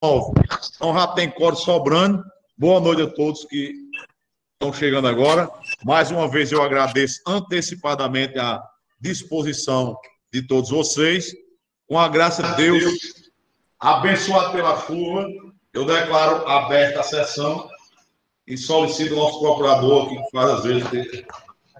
[0.00, 2.22] Então já tem corte sobrando.
[2.56, 3.74] Boa noite a todos que
[4.52, 5.50] estão chegando agora.
[5.84, 8.62] Mais uma vez eu agradeço antecipadamente a
[9.00, 9.98] disposição
[10.32, 11.32] de todos vocês.
[11.88, 12.94] Com a graça de Deus,
[13.80, 15.26] abençoado pela chuva,
[15.72, 17.68] eu declaro aberta a sessão
[18.46, 21.26] e solicito ao nosso procurador, que faz às vezes de,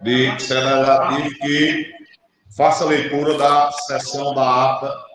[0.02, 1.92] de que
[2.56, 5.07] faça a leitura da sessão da ata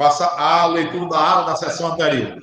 [0.00, 2.42] Faça a leitura da ata da sessão anterior.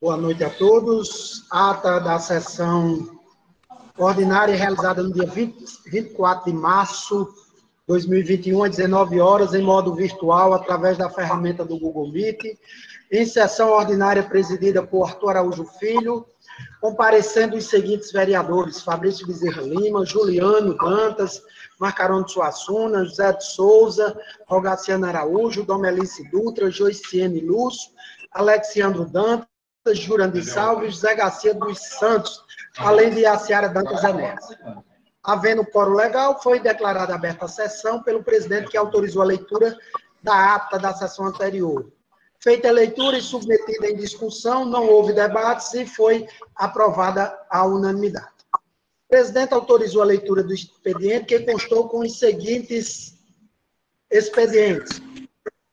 [0.00, 1.44] Boa noite a todos.
[1.50, 3.18] Ata da sessão
[3.98, 9.92] ordinária realizada no dia 20, 24 de março de 2021, às 19 horas, em modo
[9.92, 12.56] virtual, através da ferramenta do Google Meet.
[13.10, 16.24] Em sessão ordinária presidida por Arthur Araújo Filho,
[16.80, 21.42] comparecendo os seguintes vereadores: Fabrício Bezerra Lima, Juliano Dantas,
[21.80, 24.14] Marcarão de Suassuna, José de Souza,
[24.46, 27.90] Rogaciano Araújo, Domelice Dutra, Joiciene Lúcio,
[28.30, 29.48] Alexandro Dantas,
[29.94, 32.44] Jurandir Salves, José Garcia dos Santos,
[32.76, 34.44] além de Aciara Dantas Enéas.
[35.24, 39.74] Havendo coro legal, foi declarada aberta a sessão pelo presidente que autorizou a leitura
[40.22, 41.90] da ata da sessão anterior.
[42.38, 48.29] Feita a leitura e submetida em discussão, não houve debates e foi aprovada a unanimidade.
[49.10, 53.18] O presidente autorizou a leitura do expediente, que constou com os seguintes
[54.08, 55.02] expedientes.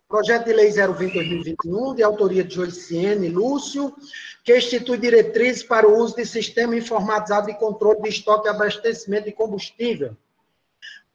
[0.07, 3.95] Projeto de Lei 020-2021, de autoria de Joiciene Lúcio,
[4.43, 9.25] que institui diretrizes para o uso de sistema informatizado de controle de estoque e abastecimento
[9.25, 10.17] de combustível.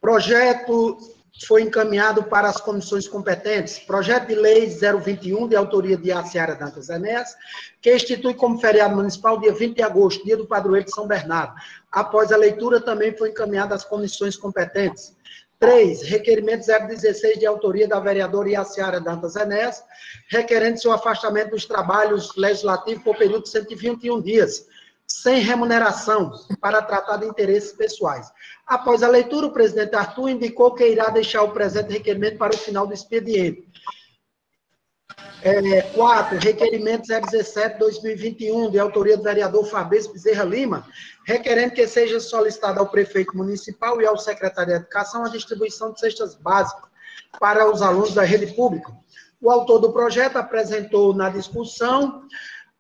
[0.01, 0.99] Projeto
[1.45, 3.81] foi encaminhado para as comissões competentes.
[3.81, 7.35] Projeto de Lei 021, de autoria de Aciara Dantas Enéas,
[7.81, 11.55] que institui como feriado municipal dia 20 de agosto, dia do padroeiro de São Bernardo.
[11.93, 15.15] Após a leitura, também foi encaminhado às comissões competentes.
[15.61, 16.03] 3.
[16.03, 19.85] Requerimento 016, de autoria da vereadora Iaciara Dantas Enéas,
[20.29, 24.67] requerendo seu afastamento dos trabalhos legislativos por período de 121 dias
[25.07, 28.33] sem remuneração, para tratar de interesses pessoais.
[28.67, 32.59] Após a leitura, o presidente Arthur indicou que irá deixar o presente requerimento para o
[32.59, 33.69] final do expediente.
[35.43, 36.39] É, 4.
[36.39, 40.87] Requerimento 017-2021, de autoria do vereador Fabrício Bezerra Lima,
[41.25, 46.01] requerendo que seja solicitada ao prefeito municipal e ao secretário de Educação a distribuição de
[46.01, 46.91] cestas básicas
[47.39, 48.93] para os alunos da rede pública.
[49.41, 52.27] O autor do projeto apresentou na discussão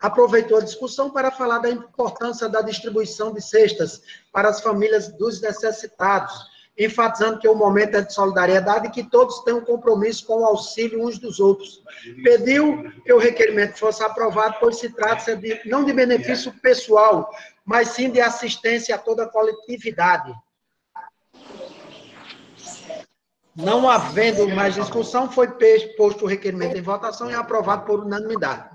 [0.03, 4.03] aproveitou a discussão para falar da importância da distribuição de cestas
[4.33, 6.35] para as famílias dos necessitados,
[6.77, 10.45] enfatizando que o momento é de solidariedade e que todos têm um compromisso com o
[10.45, 11.83] auxílio uns dos outros.
[12.25, 17.31] Pediu que o requerimento fosse aprovado, pois se trata de, não de benefício pessoal,
[17.65, 20.33] mas sim de assistência a toda a coletividade.
[23.55, 25.49] Não havendo mais discussão, foi
[25.97, 28.71] posto o requerimento em votação e aprovado por unanimidade.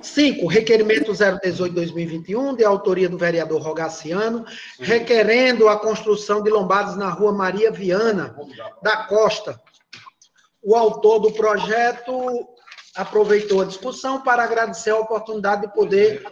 [0.00, 0.46] 5.
[0.46, 4.44] Requerimento 018-2021, de autoria do vereador Rogaciano,
[4.78, 8.36] requerendo a construção de lombadas na rua Maria Viana
[8.82, 9.60] da Costa.
[10.62, 12.48] O autor do projeto
[12.94, 16.24] aproveitou a discussão para agradecer a oportunidade de poder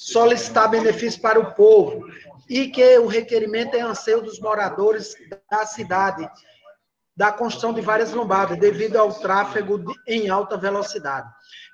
[0.00, 2.06] solicitar benefícios para o povo
[2.48, 5.14] e que o requerimento é anseio dos moradores
[5.50, 6.28] da cidade,
[7.16, 11.28] da construção de várias lombadas, devido ao tráfego em alta velocidade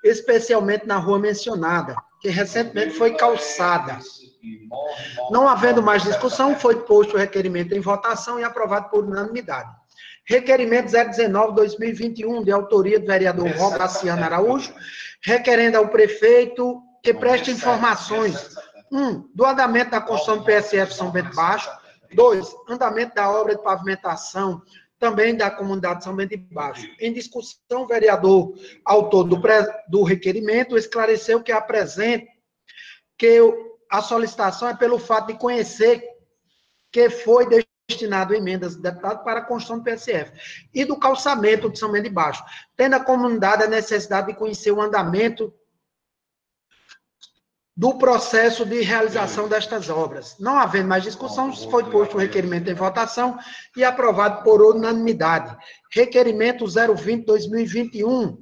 [0.09, 3.99] especialmente na rua mencionada, que recentemente foi calçada.
[5.31, 9.71] Não havendo mais discussão, foi posto o requerimento em votação e aprovado por unanimidade.
[10.25, 14.73] Requerimento 019-2021, de autoria do vereador Rogaciano Araújo,
[15.23, 18.57] requerendo ao prefeito que preste informações.
[18.91, 21.71] Um, do andamento da construção do PSF São Bento Baixo.
[22.13, 24.61] Dois, andamento da obra de pavimentação
[24.99, 26.85] também da comunidade São Bento de Baixo.
[26.99, 29.41] Em discussão, o vereador, autor do,
[29.89, 32.27] do requerimento, esclareceu que apresenta
[33.17, 33.41] que
[33.89, 36.03] a solicitação é pelo fato de conhecer
[36.91, 37.47] que foi
[37.89, 42.05] destinado emendas do deputado para a construção do PSF e do calçamento de São Bento
[42.05, 42.43] de Baixo,
[42.77, 45.55] tendo a comunidade a necessidade de conhecer o andamento
[47.77, 50.37] do processo de realização destas obras.
[50.41, 53.39] Não havendo mais discussão, foi posto o requerimento em votação
[53.77, 55.55] e aprovado por unanimidade.
[55.93, 58.39] Requerimento 020-2021,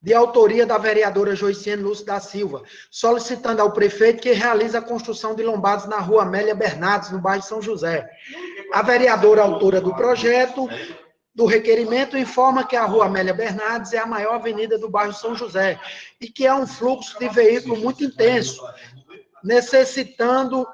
[0.00, 5.34] de autoria da vereadora Joiciene Lúcio da Silva, solicitando ao prefeito que realize a construção
[5.34, 8.08] de lombadas na rua Amélia Bernardes, no bairro São José.
[8.72, 10.68] A vereadora autora do projeto
[11.36, 15.36] do requerimento informa que a Rua Amélia Bernardes é a maior avenida do bairro São
[15.36, 15.78] José
[16.18, 18.66] e que há um fluxo de veículo muito intenso,
[19.44, 20.66] necessitando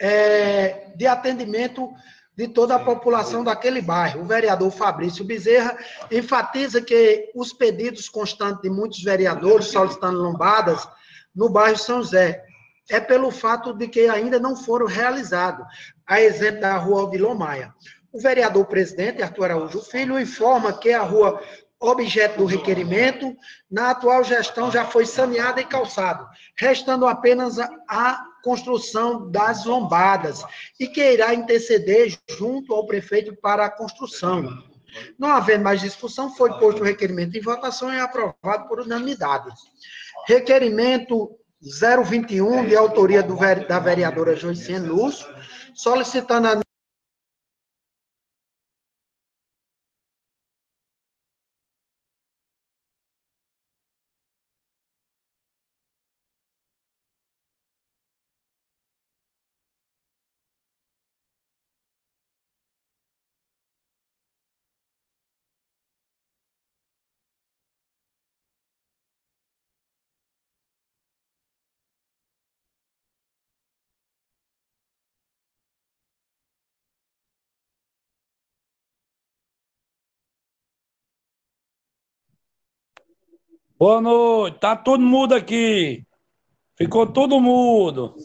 [0.00, 1.92] é, de atendimento
[2.36, 4.20] de toda a população daquele bairro.
[4.20, 5.76] O vereador Fabrício Bezerra
[6.08, 10.88] enfatiza que os pedidos constantes de muitos vereadores solicitando lombadas
[11.34, 12.44] no bairro São José
[12.88, 15.66] é pelo fato de que ainda não foram realizados,
[16.06, 17.74] a exemplo da rua Odilon Maia.
[18.16, 21.38] O vereador presidente, Arthur Araújo Filho, informa que a rua
[21.78, 23.36] objeto do requerimento,
[23.70, 26.26] na atual gestão já foi saneada e calçado,
[26.56, 30.42] restando apenas a, construção das lombadas,
[30.80, 34.48] e que irá interceder junto ao prefeito para a construção.
[35.18, 39.50] Não havendo mais discussão, foi posto o requerimento em votação e aprovado por unanimidade.
[40.26, 43.36] Requerimento 021, de autoria do,
[43.68, 45.26] da vereadora Joiciene Lúcio,
[45.74, 46.65] solicitando a
[83.78, 84.58] Boa noite.
[84.58, 86.02] Tá todo mudo aqui.
[86.78, 88.16] Ficou todo mudo.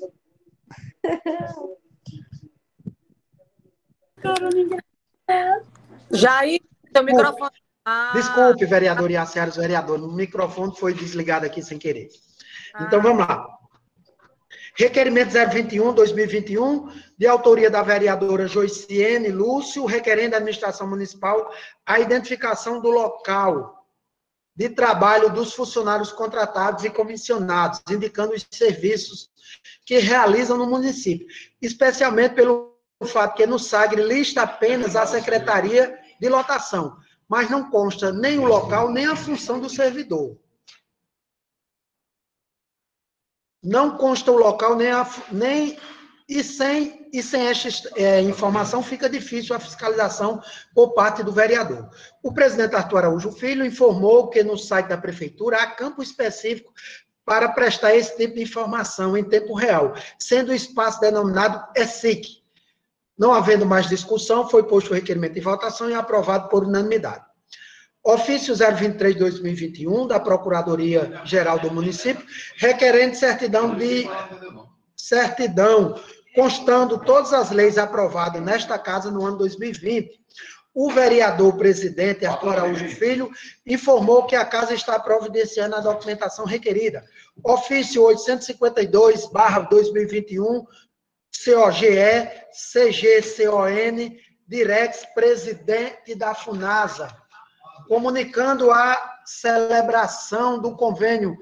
[6.10, 6.62] Jair,
[6.94, 7.52] seu microfone.
[7.84, 8.14] Ah.
[8.14, 10.00] Desculpe, vereador Iaceres, vereador.
[10.02, 12.08] O microfone foi desligado aqui sem querer.
[12.80, 13.04] Então, ah.
[13.04, 13.46] vamos lá.
[14.78, 21.52] Requerimento 021-2021, de autoria da vereadora Joiciene Lúcio, requerendo à administração municipal
[21.86, 23.81] a identificação do local
[24.62, 29.28] de trabalho dos funcionários contratados e comissionados, indicando os serviços
[29.84, 31.26] que realizam no município,
[31.60, 36.96] especialmente pelo fato que no SAGRE lista apenas a Secretaria de Lotação,
[37.28, 40.38] mas não consta nem o local, nem a função do servidor.
[43.64, 45.80] Não consta o local, nem, a, nem
[46.32, 50.42] e sem, e sem esta é, informação fica difícil a fiscalização
[50.74, 51.90] por parte do vereador.
[52.24, 56.72] O presidente Arthur Araújo Filho informou que no site da prefeitura há campo específico
[57.26, 62.42] para prestar esse tipo de informação em tempo real, sendo o espaço denominado ESIC.
[63.20, 67.26] Não havendo mais discussão, foi posto o requerimento de votação e aprovado por unanimidade.
[68.02, 72.26] Ofício 023-2021 da Procuradoria-Geral do Município,
[72.56, 74.10] requerendo certidão de
[74.96, 76.00] certidão
[76.36, 80.22] constando todas as leis aprovadas nesta casa no ano 2020.
[80.74, 83.30] O vereador presidente Arthur Araújo Filho
[83.66, 87.04] informou que a casa está providenciando a documentação requerida.
[87.44, 90.66] Ofício 852/2021
[91.44, 94.16] COGE CGCON
[94.48, 97.14] Direx presidente da Funasa,
[97.88, 101.38] comunicando a celebração do convênio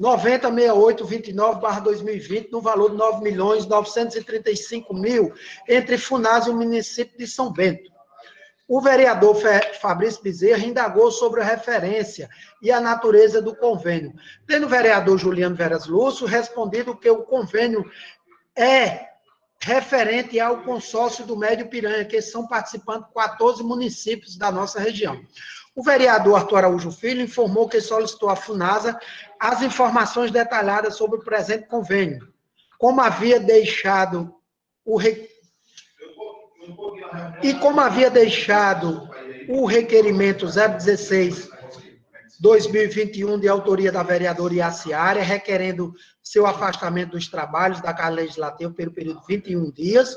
[0.00, 5.32] 906829-2020, no valor de 9 milhões 935 mil,
[5.68, 7.94] entre Funás e o município de São Bento.
[8.66, 9.36] O vereador
[9.80, 12.30] Fabrício Bezerra indagou sobre a referência
[12.62, 14.14] e a natureza do convênio,
[14.46, 17.84] tendo o vereador Juliano Veras Lúcio respondido que o convênio
[18.56, 19.08] é
[19.60, 25.20] referente ao consórcio do Médio Piranha, que são participantes 14 municípios da nossa região.
[25.74, 28.98] O vereador Arthur Araújo Filho informou que solicitou à FUNASA
[29.40, 32.28] as informações detalhadas sobre o presente convênio,
[32.78, 34.34] como havia deixado
[34.84, 35.28] o re...
[37.42, 39.08] e como havia deixado
[39.48, 41.50] o requerimento 016
[42.40, 48.92] 2021 de autoria da vereadora Iaciária, requerendo seu afastamento dos trabalhos da Casa Legislativa pelo
[48.92, 50.16] período de 21 dias.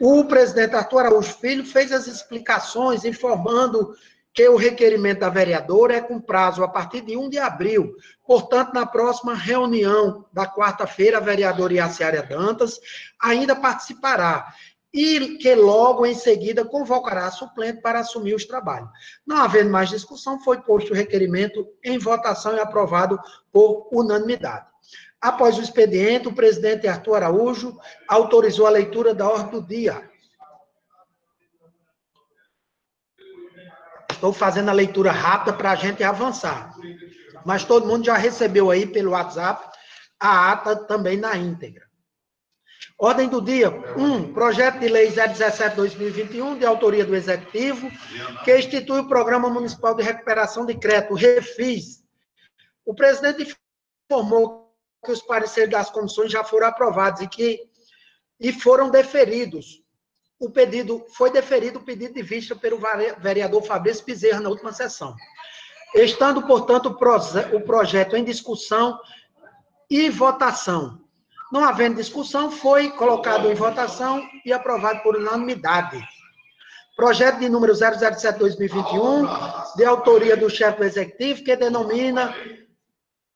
[0.00, 3.94] O presidente Arthur Araújo Filho fez as explicações informando
[4.36, 7.96] que o requerimento da vereadora é com prazo a partir de 1 de abril.
[8.26, 12.78] Portanto, na próxima reunião da quarta-feira, a vereadora Iaciária Dantas
[13.18, 14.52] ainda participará
[14.92, 18.90] e que logo em seguida convocará a suplente para assumir os trabalhos.
[19.26, 23.18] Não havendo mais discussão, foi posto o requerimento em votação e aprovado
[23.50, 24.66] por unanimidade.
[25.18, 30.10] Após o expediente, o presidente Arthur Araújo autorizou a leitura da ordem do dia.
[34.16, 36.74] Estou fazendo a leitura rápida para a gente avançar.
[37.44, 39.68] Mas todo mundo já recebeu aí pelo WhatsApp
[40.18, 41.84] a ata também na íntegra.
[42.98, 43.70] Ordem do dia.
[43.70, 44.02] 1.
[44.02, 47.90] Um, projeto de lei 017-2021, de autoria do Executivo,
[48.42, 52.02] que institui o Programa Municipal de Recuperação de Crédito, REFIS.
[52.86, 53.54] O presidente
[54.10, 57.60] informou que os pareceres das comissões já foram aprovados e que
[58.40, 59.82] e foram deferidos
[60.38, 62.78] o pedido, foi deferido o pedido de vista pelo
[63.18, 65.14] vereador Fabrício Bezerra na última sessão.
[65.94, 66.96] Estando, portanto,
[67.52, 68.98] o projeto em discussão
[69.88, 71.00] e votação.
[71.50, 76.02] Não havendo discussão, foi colocado em votação e aprovado por unanimidade.
[76.96, 82.34] Projeto de número 007-2021, de autoria do chefe executivo, que denomina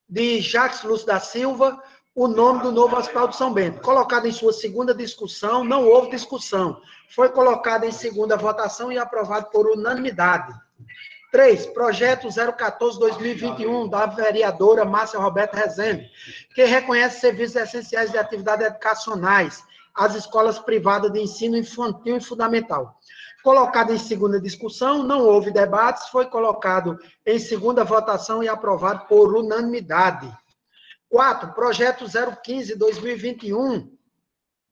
[0.09, 1.81] de Jacques Lúcio da Silva,
[2.13, 3.81] o nome do novo Hospital de São Bento.
[3.81, 6.81] Colocado em sua segunda discussão, não houve discussão.
[7.09, 10.53] Foi colocado em segunda votação e aprovado por unanimidade.
[11.31, 16.09] Três, projeto 014-2021, da vereadora Márcia Roberta Rezende,
[16.53, 19.63] que reconhece serviços essenciais de atividades educacionais
[19.95, 22.99] às escolas privadas de ensino infantil e fundamental.
[23.41, 29.33] Colocado em segunda discussão, não houve debates, foi colocado em segunda votação e aprovado por
[29.33, 30.29] unanimidade.
[31.11, 33.91] Quatro, projeto 015-2021,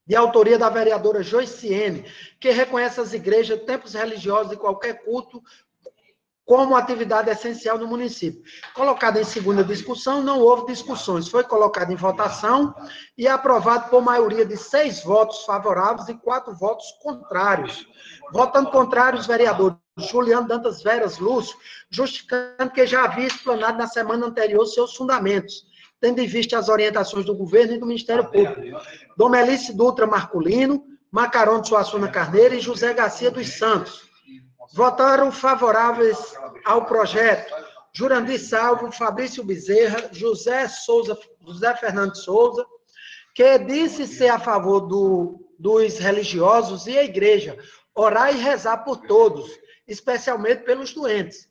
[0.08, 5.43] de autoria da vereadora Joiciene, que reconhece as igrejas, templos religiosos e qualquer culto
[6.46, 8.41] como atividade essencial no município.
[8.74, 11.27] Colocado em segunda discussão, não houve discussões.
[11.27, 12.74] Foi colocado em votação
[13.17, 17.86] e aprovado por maioria de seis votos favoráveis e quatro votos contrários.
[18.31, 21.58] Votando contrários, vereadores Juliano Dantas Veras Lúcio,
[21.89, 25.67] justificando que já havia explanado na semana anterior seus fundamentos
[26.00, 28.79] tendo em vista as orientações do governo e do Ministério Público.
[29.18, 34.08] Domelice Dutra Marculino, Macarão de Suassuna Carneiro e José Garcia dos Santos.
[34.74, 36.18] Votaram favoráveis
[36.63, 37.51] ao projeto
[37.91, 42.65] Jurandir Salvo, Fabrício Bezerra, José Souza, José Fernando Souza,
[43.34, 47.58] que disse ser a favor do, dos religiosos e a igreja,
[47.96, 49.50] orar e rezar por todos,
[49.88, 51.49] especialmente pelos doentes.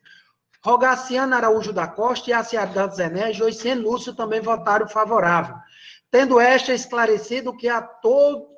[0.69, 5.57] Rogaciano Araújo da Costa e Aciar Zené, Joicene Lúcio também votaram favorável,
[6.11, 7.81] tendo esta esclarecido que há,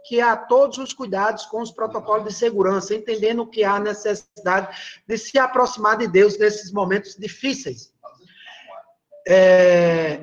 [0.05, 4.77] que há todos os cuidados com os protocolos de segurança, entendendo que há necessidade
[5.07, 7.93] de se aproximar de Deus nesses momentos difíceis.
[9.29, 10.23] É,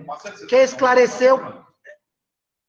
[0.50, 1.40] que esclareceu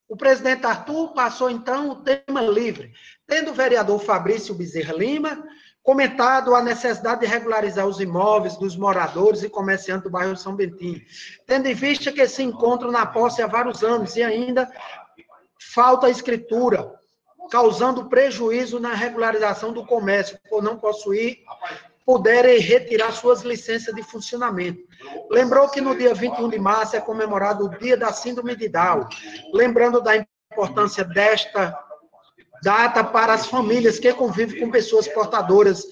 [0.09, 2.93] o presidente Arthur passou, então, o tema livre,
[3.27, 5.45] tendo o vereador Fabrício Bezerra Lima
[5.89, 11.01] comentado a necessidade de regularizar os imóveis dos moradores e comerciantes do bairro São Bentinho,
[11.47, 14.71] tendo em vista que se encontram na posse há vários anos e ainda
[15.73, 16.93] falta escritura,
[17.51, 21.39] causando prejuízo na regularização do comércio, por não possuir,
[22.05, 24.83] puderem retirar suas licenças de funcionamento.
[25.31, 29.09] Lembrou que no dia 21 de março é comemorado o Dia da Síndrome de Down,
[29.55, 31.88] lembrando da importância desta
[32.63, 35.85] data para as famílias que convivem com pessoas portadoras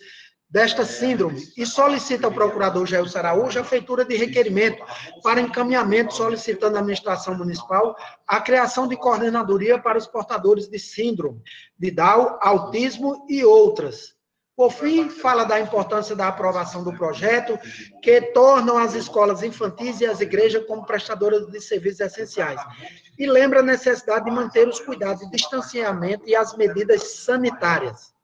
[0.49, 4.83] desta síndrome e solicita ao procurador Jair Araújo a feitura de requerimento
[5.23, 7.97] para encaminhamento solicitando à administração municipal
[8.27, 11.43] a criação de coordenadoria para os portadores de síndrome
[11.79, 14.16] de Down, autismo e outras.
[14.57, 17.59] Por fim, fala da importância da aprovação do projeto,
[18.01, 22.59] que tornam as escolas infantis e as igrejas como prestadoras de serviços essenciais.
[23.19, 28.15] E lembra a necessidade de manter os cuidados de distanciamento e as medidas sanitárias.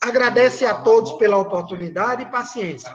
[0.00, 2.94] Agradece a todos pela oportunidade e paciência.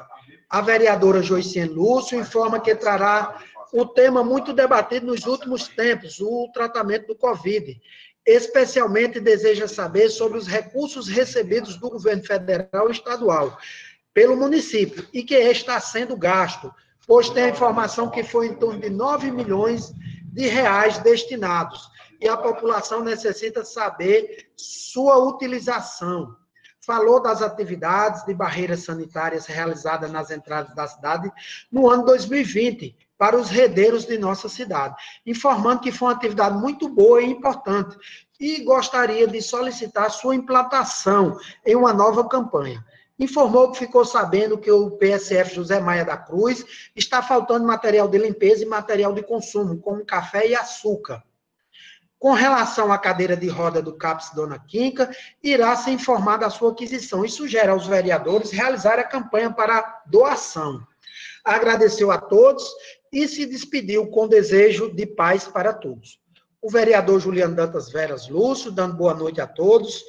[0.49, 3.39] A vereadora Joiciene Lúcio informa que trará
[3.71, 7.79] o tema muito debatido nos últimos tempos, o tratamento do Covid,
[8.25, 13.57] especialmente deseja saber sobre os recursos recebidos do governo federal e estadual
[14.13, 16.73] pelo município e que está sendo gasto,
[17.07, 19.93] pois tem a informação que foi em torno de 9 milhões
[20.31, 21.89] de reais destinados
[22.21, 26.35] e a população necessita saber sua utilização.
[26.81, 31.31] Falou das atividades de barreiras sanitárias realizadas nas entradas da cidade
[31.71, 34.95] no ano 2020, para os redeiros de nossa cidade,
[35.25, 37.97] informando que foi uma atividade muito boa e importante
[38.39, 42.83] e gostaria de solicitar sua implantação em uma nova campanha.
[43.19, 46.63] Informou que ficou sabendo que o PSF José Maia da Cruz
[46.95, 51.21] está faltando material de limpeza e material de consumo, como café e açúcar.
[52.17, 55.09] Com relação à cadeira de roda do CAPS Dona Quinca,
[55.43, 60.81] irá ser informada a sua aquisição e sugere aos vereadores realizar a campanha para doação.
[61.43, 62.69] Agradeceu a todos
[63.11, 66.19] e se despediu com desejo de paz para todos.
[66.61, 70.03] O vereador Juliano Dantas Veras Lúcio, dando boa noite a todos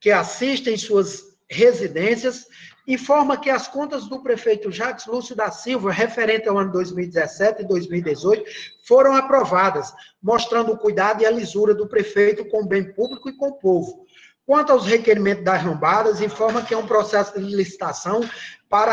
[0.00, 2.46] que assistem suas residências,
[2.86, 7.66] informa que as contas do prefeito Jacques Lúcio da Silva, referente ao ano 2017 e
[7.66, 8.44] 2018,
[8.86, 13.36] foram aprovadas, mostrando o cuidado e a lisura do prefeito com o bem público e
[13.36, 14.06] com o povo.
[14.44, 18.20] Quanto aos requerimentos das lombadas, informa que é um processo de licitação
[18.68, 18.92] para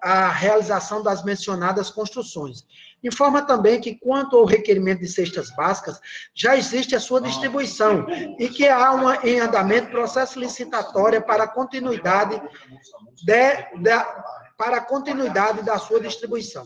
[0.00, 2.64] a realização das mencionadas construções.
[3.04, 6.00] Informa também que, quanto ao requerimento de cestas básicas,
[6.34, 8.06] já existe a sua distribuição
[8.38, 12.40] e que há uma, em andamento processo licitatório para continuidade
[13.22, 13.90] de, de,
[14.56, 16.64] para a continuidade da sua distribuição.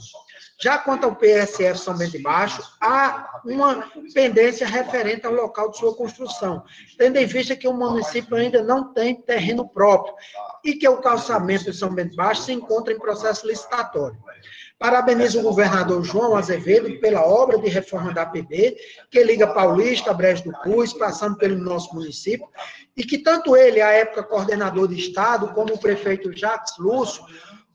[0.60, 5.78] Já quanto ao PSF São Bento de Baixo, há uma pendência referente ao local de
[5.78, 6.64] sua construção,
[6.96, 10.14] tendo em vista que o município ainda não tem terreno próprio
[10.64, 14.18] e que o calçamento de São Bento de Baixo se encontra em processo licitatório.
[14.78, 18.76] Parabenizo o governador João Azevedo pela obra de reforma da APB,
[19.10, 22.46] que liga Paulista, Brejo do Cruz, passando pelo nosso município,
[22.96, 27.24] e que tanto ele, à época coordenador de Estado, como o prefeito Jacques Lúcio,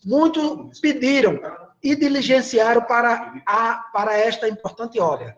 [0.06, 1.40] muito pediram
[1.84, 5.36] e diligenciaram para, a, para esta importante obra.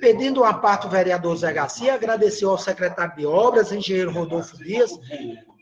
[0.00, 4.92] Pedindo a parte o vereador Zé Garcia, agradeceu ao secretário de Obras, engenheiro Rodolfo Dias,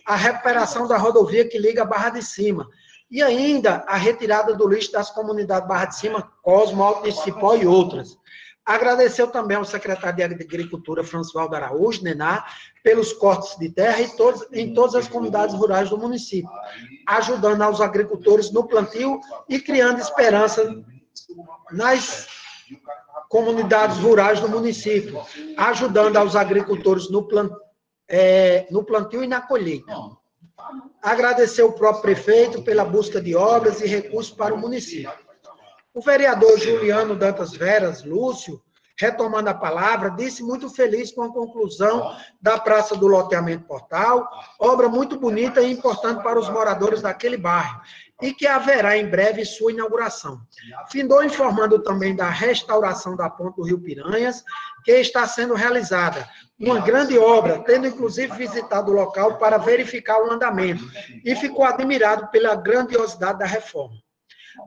[0.04, 2.68] a recuperação da rodovia que liga a Barra de Cima,
[3.11, 7.54] e ainda a retirada do lixo das comunidades Barra de Cima, Cosmo, Alto de Cipó
[7.54, 8.16] e outras.
[8.64, 12.46] Agradeceu também ao secretário de Agricultura, François Araújo, Nená,
[12.82, 14.08] pelos cortes de terra em,
[14.52, 16.50] em todas as comunidades rurais do município,
[17.06, 20.82] ajudando aos agricultores no plantio e criando esperança
[21.73, 22.26] nas
[23.28, 25.20] comunidades rurais do município,
[25.58, 27.52] ajudando aos agricultores no, plant,
[28.08, 29.92] é, no plantio e na colheita.
[31.04, 35.12] Agradecer o próprio prefeito pela busca de obras e recursos para o município.
[35.92, 38.58] O vereador Juliano Dantas Veras Lúcio,
[38.99, 44.26] retomando a palavra, disse muito feliz com a conclusão da Praça do Loteamento Portal,
[44.58, 47.82] obra muito bonita e importante para os moradores daquele bairro,
[48.23, 50.40] e que haverá em breve sua inauguração.
[50.90, 54.44] Findou informando também da restauração da ponte do Rio Piranhas,
[54.85, 56.28] que está sendo realizada.
[56.59, 60.85] Uma grande obra, tendo inclusive visitado o local para verificar o andamento,
[61.25, 64.03] e ficou admirado pela grandiosidade da reforma.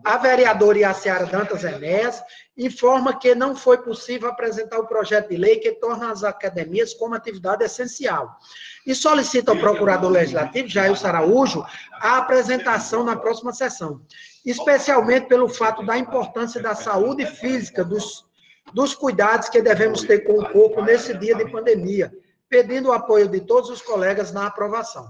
[0.04, 2.22] A vereadora Iaciara Dantas Enéas
[2.58, 7.16] informa que não foi possível apresentar o projeto de lei que torna as academias como
[7.16, 8.38] atividade essencial.
[8.86, 14.02] E solicita ao procurador legislativo, Jair Araújo, a apresentação na próxima sessão,
[14.46, 18.26] especialmente pelo fato da importância da saúde física, dos,
[18.74, 22.12] dos cuidados que devemos ter com o corpo nesse dia de pandemia,
[22.50, 25.10] pedindo o apoio de todos os colegas na aprovação.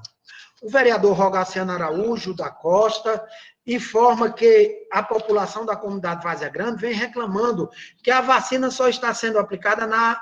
[0.61, 3.23] O vereador Rogaciano Araújo da Costa
[3.67, 7.69] informa que a população da comunidade Vazia Grande vem reclamando
[8.01, 10.19] que a vacina só está sendo aplicada na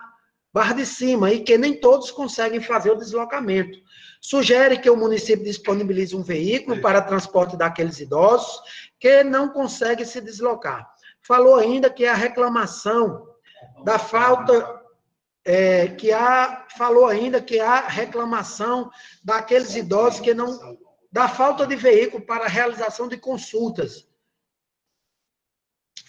[0.51, 3.77] Barra de Cima e que nem todos conseguem fazer o deslocamento.
[4.19, 8.59] Sugere que o município disponibilize um veículo para transporte daqueles idosos
[8.99, 10.89] que não conseguem se deslocar.
[11.21, 13.27] Falou ainda que a reclamação
[13.83, 14.81] da falta
[15.43, 18.89] é, que há, falou ainda que há reclamação
[19.23, 20.77] daqueles idosos que não
[21.15, 24.05] da falta de veículo para a realização de consultas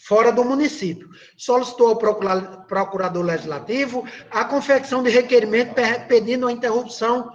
[0.05, 1.09] fora do município.
[1.37, 5.77] Solicitou ao procurador legislativo a confecção de requerimento
[6.09, 7.31] pedindo a interrupção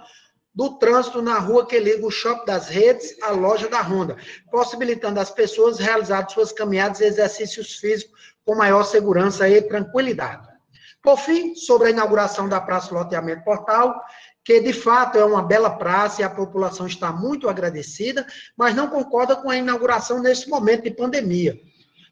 [0.54, 4.18] do trânsito na rua que liga o Shopping das Redes à loja da Honda,
[4.50, 10.46] possibilitando as pessoas realizar suas caminhadas e exercícios físicos com maior segurança e tranquilidade.
[11.02, 13.98] Por fim, sobre a inauguração da Praça Loteamento Portal,
[14.44, 18.26] que de fato é uma bela praça e a população está muito agradecida,
[18.56, 21.58] mas não concorda com a inauguração nesse momento de pandemia.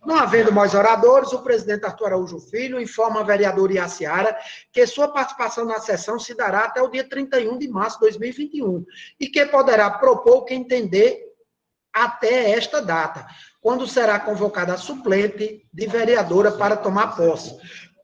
[0.05, 4.37] Não havendo mais oradores, o presidente Arthur Araújo Filho informa a vereadora Iaciara
[4.73, 8.85] que sua participação na sessão se dará até o dia 31 de março de 2021
[9.19, 11.31] e que poderá propor o que entender
[11.93, 13.27] até esta data,
[13.61, 17.59] quando será convocada a suplente de vereadora para tomar posse.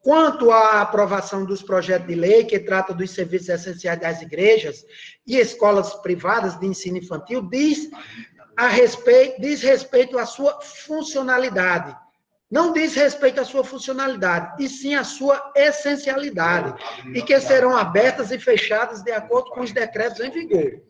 [0.06, 4.86] Quanto à aprovação dos projetos de lei que trata dos serviços essenciais das igrejas
[5.26, 7.90] e escolas privadas de ensino infantil, diz,
[8.56, 11.92] a respeito, diz respeito à sua funcionalidade.
[12.48, 16.72] Não diz respeito à sua funcionalidade, e sim à sua essencialidade,
[17.12, 20.82] e que serão abertas e fechadas de acordo com os decretos em vigor.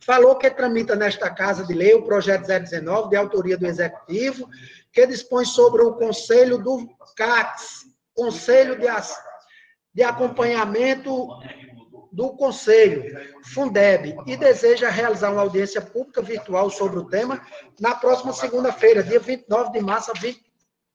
[0.00, 4.48] Falou que tramita nesta Casa de Lei o projeto 019, de autoria do Executivo,
[4.92, 7.79] que dispõe sobre o Conselho do CACS,
[8.14, 8.86] Conselho de,
[9.94, 11.28] de Acompanhamento
[12.12, 13.04] do Conselho,
[13.44, 17.40] Fundeb, e deseja realizar uma audiência pública virtual sobre o tema
[17.78, 20.12] na próxima segunda-feira, dia 29 de março,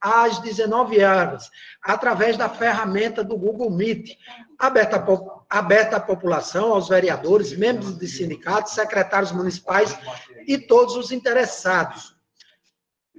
[0.02, 1.50] às 19 horas,
[1.82, 4.18] através da ferramenta do Google Meet,
[4.60, 5.04] aberta
[5.50, 9.98] aberta à população, aos vereadores, membros de sindicatos, secretários municipais
[10.48, 12.15] e todos os interessados.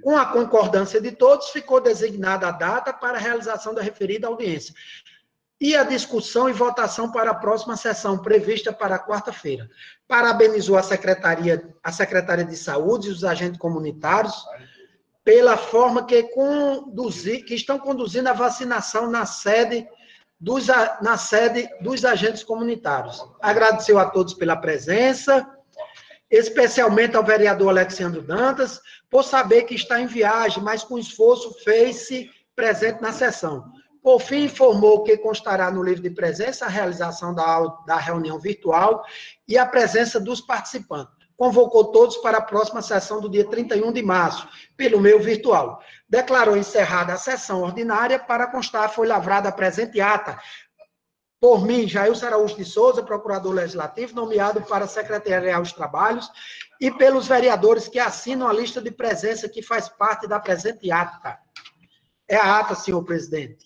[0.03, 4.73] Com a concordância de todos, ficou designada a data para a realização da referida audiência.
[5.59, 9.67] e a discussão e votação para a próxima sessão, prevista para quarta-feira.
[10.07, 14.35] Parabenizou a Secretaria, a Secretaria de Saúde e os agentes comunitários
[15.23, 19.85] pela forma que, conduzir, que estão conduzindo a vacinação na sede,
[20.39, 20.67] dos,
[21.01, 23.25] na sede dos agentes comunitários.
[23.41, 25.56] Agradeceu a todos pela presença,
[26.29, 32.29] especialmente ao vereador Alexandre Dantas, por saber que está em viagem, mas com esforço fez-se
[32.55, 33.65] presente na sessão.
[34.03, 39.03] Por fim, informou que constará no livro de presença a realização da, da reunião virtual
[39.47, 41.17] e a presença dos participantes.
[41.35, 45.79] Convocou todos para a próxima sessão do dia 31 de março, pelo meio virtual.
[46.09, 50.39] Declarou encerrada a sessão ordinária para constar foi lavrada a presente ata.
[51.39, 56.29] Por mim, Jair Araújo de Souza, procurador legislativo, nomeado para secretariar os trabalhos,
[56.81, 61.37] e pelos vereadores que assinam a lista de presença que faz parte da presente ata.
[62.27, 63.65] É a ata, senhor presidente.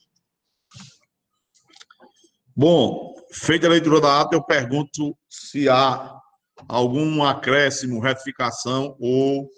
[2.56, 6.20] Bom, feita a leitura da ata, eu pergunto se há
[6.68, 9.50] algum acréscimo, retificação ou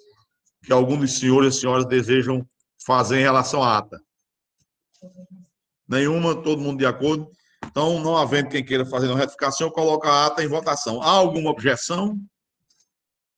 [0.63, 2.47] que algum dos senhores e senhoras desejam
[2.86, 3.99] fazer em relação à ata.
[5.88, 7.30] Nenhuma, todo mundo de acordo?
[7.73, 11.01] Então, não havendo quem queira fazer uma retificação, eu coloco a ata em votação.
[11.01, 12.19] Há alguma objeção?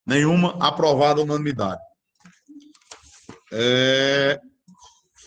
[0.05, 1.79] Nenhuma, aprovada unanimidade.
[3.53, 4.37] É...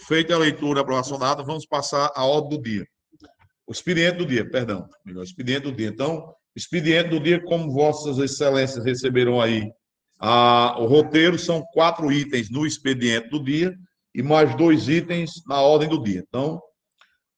[0.07, 2.87] Feita a leitura e aprovação da ata, vamos passar à ordem do dia.
[3.67, 4.87] O expediente do dia, perdão.
[5.07, 5.89] Melhor, expediente do dia.
[5.89, 9.73] Então, expediente do dia, como vossas excelências receberam aí
[10.21, 13.75] a, o roteiro, são quatro itens no expediente do dia
[14.15, 16.23] e mais dois itens na ordem do dia.
[16.29, 16.61] Então,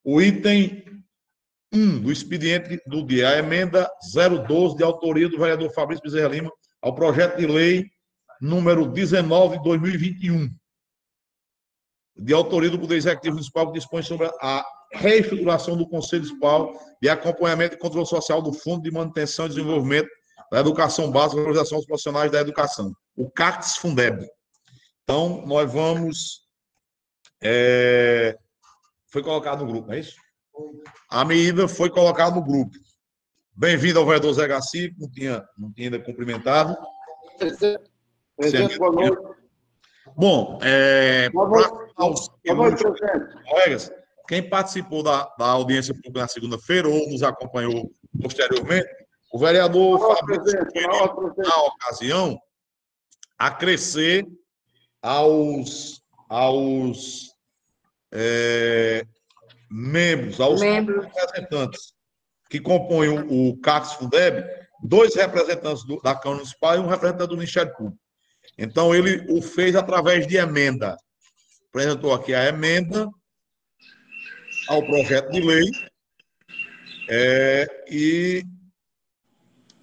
[0.02, 0.89] o item
[1.72, 6.28] 1 um do expediente do dia, a emenda 012 de autoria do vereador Fabrício Bezerra
[6.28, 6.52] Lima
[6.82, 7.84] ao projeto de lei
[8.40, 10.50] número 19 de 2021,
[12.16, 17.08] de autoria do Poder Executivo Municipal que dispõe sobre a reestruturação do Conselho Municipal de
[17.08, 20.08] acompanhamento e controle social do Fundo de Manutenção e Desenvolvimento
[20.50, 24.26] da Educação Básica e Valorização dos Profissionais da Educação, o CACTS Fundeb.
[25.04, 26.40] Então, nós vamos.
[27.42, 28.36] É,
[29.08, 30.19] foi colocado no grupo, não é isso?
[31.08, 32.76] A medida foi colocada no grupo.
[33.54, 36.76] Bem-vindo ao vereador Zé Garcia, não tinha, não tinha ainda cumprimentado.
[37.38, 39.18] Presidente, boa noite.
[40.16, 42.84] Bom, é, presidente.
[43.48, 43.92] Colegas,
[44.26, 48.88] quem participou da, da audiência pública na segunda-feira ou nos acompanhou posteriormente,
[49.32, 50.58] o vereador Fabrício
[51.36, 52.40] na ocasião,
[53.38, 54.26] a crescer
[55.02, 57.34] aos, aos
[58.12, 59.06] é,
[59.70, 61.04] membros, aos membros.
[61.04, 61.92] representantes
[62.50, 64.44] que compõem o, o CACS Fundeb,
[64.82, 67.98] dois representantes do, da Câmara Municipal e um representante do Ministério Público.
[68.58, 70.96] Então, ele o fez através de emenda.
[71.68, 73.08] Apresentou aqui a emenda
[74.68, 75.70] ao projeto de lei
[77.08, 78.44] é, e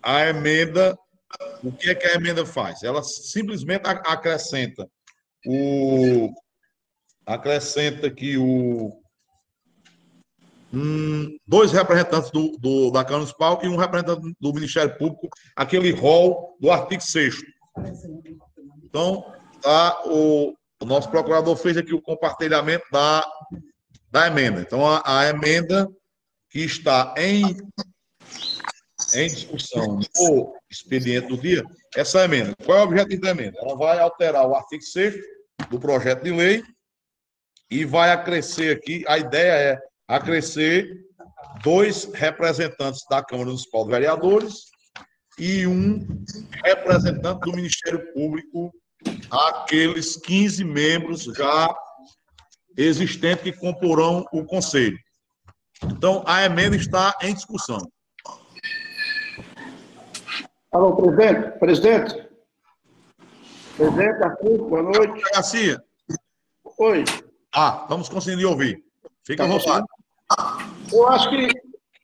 [0.03, 0.97] a emenda,
[1.63, 2.83] o que é que a emenda faz?
[2.83, 4.87] Ela simplesmente acrescenta
[5.45, 6.33] o
[7.25, 9.01] acrescenta que o
[11.47, 16.57] dois representantes do, do, da Câmara Municipal e um representante do Ministério Público, aquele rol
[16.59, 17.35] do artigo 6
[18.83, 23.25] Então, tá, o, o nosso procurador fez aqui o compartilhamento da
[24.09, 24.61] da emenda.
[24.61, 25.87] Então, a, a emenda
[26.49, 27.57] que está em,
[29.13, 31.63] em discussão no expediente do dia,
[31.95, 32.55] essa emenda.
[32.65, 33.59] Qual é o objetivo da emenda?
[33.59, 35.15] Ela vai alterar o artigo 6
[35.69, 36.63] do projeto de lei
[37.69, 41.05] e vai acrescer aqui, a ideia é acrescer
[41.63, 44.71] dois representantes da Câmara Municipal de Vereadores
[45.37, 46.23] e um
[46.63, 48.71] representante do Ministério Público,
[49.29, 51.75] aqueles 15 membros já
[52.75, 54.97] existentes que comporão o Conselho.
[55.83, 57.79] Então, a emenda está em discussão.
[60.71, 61.59] Alô, presidente.
[61.59, 62.27] Presidente.
[63.75, 65.21] Presidente Arthur, boa noite.
[65.33, 65.83] Garcia.
[66.79, 67.03] Oi.
[67.53, 68.83] Ah, estamos conseguindo ouvir.
[69.23, 69.85] Fica à tá vontade.
[70.91, 71.47] Eu acho que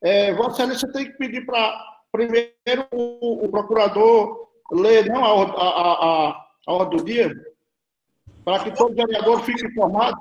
[0.04, 1.80] é, Vossa Excelência tem que pedir para,
[2.12, 7.32] primeiro, o, o, procurador ler não, a, a, a, a ordem do dia,
[8.43, 10.17] para que todo vereador fique informado.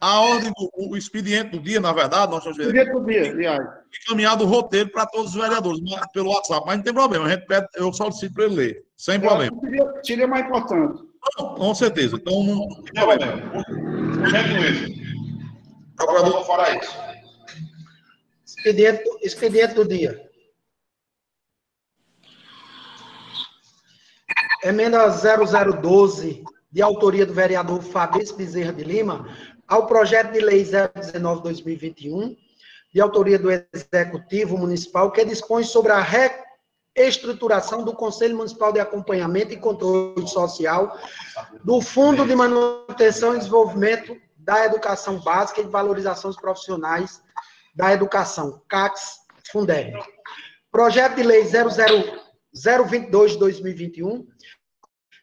[0.00, 3.66] A ordem do o expediente do dia, na verdade, nós estamos expediente do dia, aliás.
[4.04, 5.80] encaminhado o roteiro para todos os vereadores
[6.12, 9.16] pelo WhatsApp, mas não tem problema, a gente pede, eu solicito para ele ler, sem
[9.16, 9.60] eu problema.
[9.60, 11.02] Seria, seria mais importante.
[11.38, 12.16] Não, com certeza.
[12.16, 13.42] Então, não tem problema.
[15.96, 17.07] Procurador fará isso.
[18.58, 20.28] Expediente, expediente do dia.
[24.64, 29.28] Emenda 0012, de autoria do vereador Fabrício Bezerra de Lima,
[29.68, 32.36] ao projeto de lei 019-2021,
[32.92, 36.04] de autoria do Executivo Municipal, que dispõe sobre a
[36.96, 40.98] reestruturação do Conselho Municipal de Acompanhamento e Controle Social
[41.62, 47.22] do Fundo de Manutenção e Desenvolvimento da Educação Básica e de Valorização dos Profissionais
[47.78, 49.20] da Educação, CACS
[49.52, 49.96] Fundeb.
[50.68, 54.26] Projeto de Lei 00022 de 2021,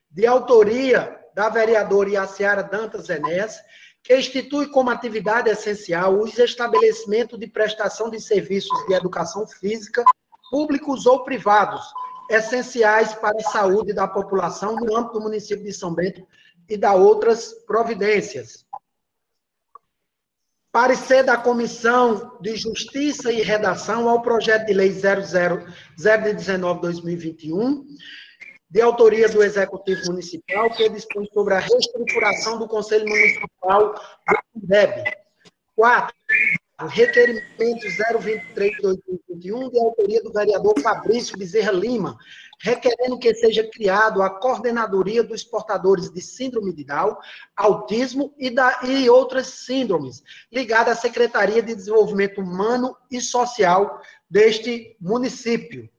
[0.10, 3.60] de autoria da vereadora Iaciara Dantas Enéas,
[4.02, 10.06] que institui como atividade essencial os estabelecimentos de prestação de serviços de educação física,
[10.50, 11.84] públicos ou privados,
[12.30, 16.26] essenciais para a saúde da população no âmbito do município de São Bento
[16.70, 18.66] e da outras providências.
[20.76, 27.86] Parecer da Comissão de Justiça e Redação ao projeto de lei 00019-2021,
[28.70, 34.02] de autoria do Executivo Municipal, que dispõe sobre a reestruturação do Conselho Municipal do
[34.52, 35.14] FUNDEB.
[35.78, 36.14] 4.
[36.78, 37.88] Requerimento
[38.58, 42.18] 023-2021, de autoria do vereador Fabrício Bezerra Lima,
[42.62, 47.16] requerendo que seja criado a coordenadoria dos portadores de síndrome de Down,
[47.56, 54.98] autismo e, da, e outras síndromes, ligada à Secretaria de Desenvolvimento Humano e Social deste
[55.00, 55.90] município.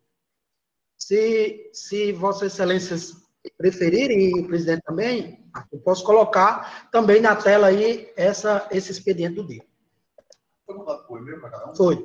[0.99, 3.15] Se, se Vossas Excelências
[3.57, 9.37] preferirem, e o presidente também, eu posso colocar também na tela aí essa, esse expediente
[9.37, 9.65] do dia.
[10.67, 11.75] Foi mandado por e-mail para cada um?
[11.77, 12.05] Foi.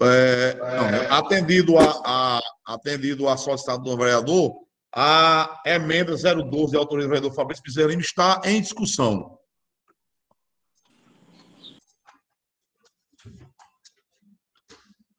[0.00, 2.40] É, não, atendido, a, a,
[2.74, 4.54] atendido a solicitado do vereador,
[4.94, 9.38] a emenda 012 de autoria do vereador Fabrício Bezerra está em discussão.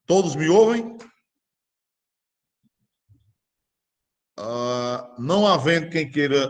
[0.05, 0.97] Todos me ouvem?
[4.39, 6.49] Uh, não havendo quem queira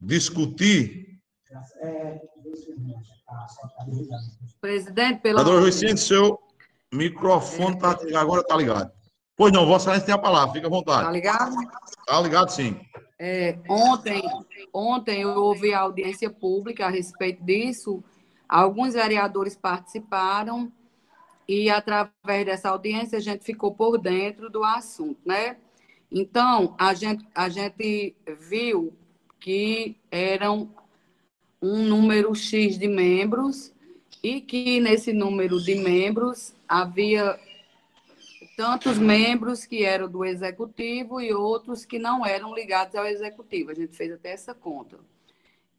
[0.00, 1.20] discutir.
[4.60, 6.38] Presidente, pelo Vereador Vicente, seu
[6.92, 8.92] microfone tá, agora está ligado.
[9.36, 11.00] Pois não, Vossa Excelência tem a palavra, fica à vontade.
[11.00, 11.56] Está ligado?
[11.98, 12.80] Está ligado, sim.
[13.18, 14.22] É, ontem,
[14.72, 18.02] ontem eu ouvi a audiência pública a respeito disso.
[18.48, 20.70] Alguns vereadores participaram
[21.48, 25.56] e, através dessa audiência, a gente ficou por dentro do assunto, né?
[26.10, 28.92] Então, a gente, a gente viu
[29.40, 30.70] que eram
[31.62, 33.72] um número X de membros
[34.22, 37.38] e que nesse número de membros havia
[38.56, 43.70] tantos membros que eram do executivo e outros que não eram ligados ao executivo.
[43.70, 44.98] A gente fez até essa conta.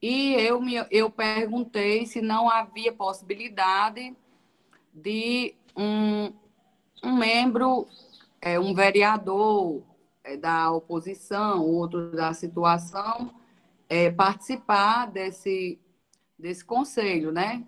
[0.01, 4.15] E eu, me, eu perguntei se não havia possibilidade
[4.93, 6.33] de um,
[7.03, 7.87] um membro,
[8.41, 9.81] é, um vereador
[10.23, 13.33] é, da oposição, outro da situação,
[13.89, 15.79] é, participar desse,
[16.37, 17.65] desse conselho, né?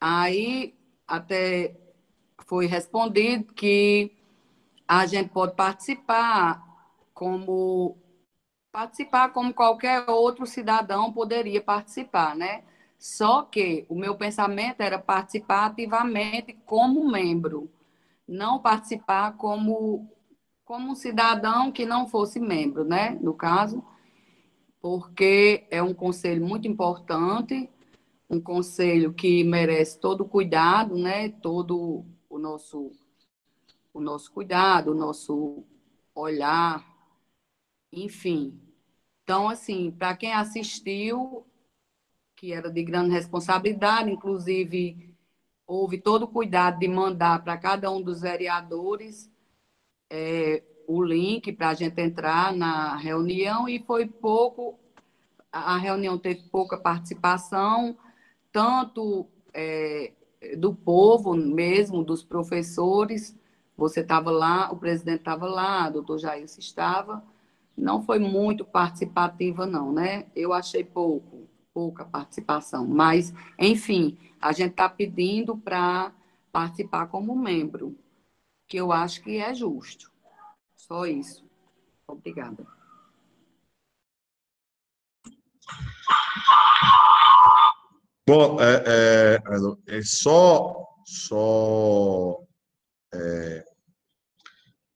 [0.00, 0.74] Aí
[1.06, 1.76] até
[2.46, 4.16] foi respondido que
[4.86, 6.62] a gente pode participar
[7.14, 7.98] como
[8.72, 12.64] participar como qualquer outro cidadão poderia participar, né?
[12.98, 17.70] Só que o meu pensamento era participar ativamente como membro,
[18.26, 20.08] não participar como
[20.64, 23.18] como um cidadão que não fosse membro, né?
[23.20, 23.84] No caso,
[24.82, 27.70] porque é um conselho muito importante,
[28.28, 31.28] um conselho que merece todo o cuidado, né?
[31.28, 32.90] Todo o nosso
[33.94, 35.64] o nosso cuidado, o nosso
[36.14, 36.84] olhar,
[37.92, 38.58] enfim.
[39.22, 41.46] Então, assim, para quem assistiu,
[42.34, 45.14] que era de grande responsabilidade, inclusive
[45.66, 49.30] houve todo o cuidado de mandar para cada um dos vereadores
[50.10, 54.78] é, o link para a gente entrar na reunião e foi pouco,
[55.50, 57.96] a reunião teve pouca participação,
[58.50, 60.12] tanto é,
[60.56, 63.36] do povo mesmo, dos professores,
[63.76, 67.22] você estava lá, o presidente estava lá, o doutor Jair estava,
[67.76, 70.26] não foi muito participativa não, né?
[70.36, 76.12] Eu achei pouco, pouca participação, mas, enfim, a gente está pedindo para
[76.52, 77.96] participar como membro
[78.68, 80.11] que eu acho que é justo.
[80.92, 81.42] Só isso.
[82.06, 82.66] Obrigada.
[88.28, 88.84] Bom, é,
[89.88, 92.38] é, é só, só
[93.14, 93.64] é,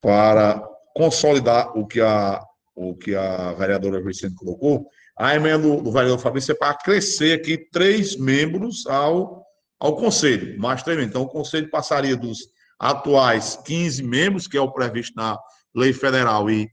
[0.03, 0.63] para
[0.95, 6.19] consolidar o que a, o que a vereadora Vicente colocou, a emenda do, do vereador
[6.19, 9.47] Fabrício é para crescer aqui três membros ao,
[9.81, 11.17] ao conselho, mais três membros.
[11.17, 15.39] Então, o conselho passaria dos atuais 15 membros, que é o previsto na
[15.77, 16.71] lei federal e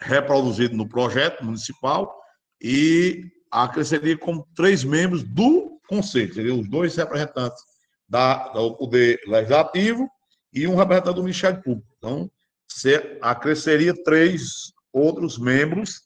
[0.00, 2.16] reproduzido no projeto municipal,
[2.62, 7.62] e acresceria com três membros do conselho, seriam os dois representantes
[8.08, 10.08] da, do Poder Legislativo
[10.52, 11.88] e um representante do Ministério Público.
[11.98, 12.30] Então,
[12.68, 16.02] você acresceria três outros membros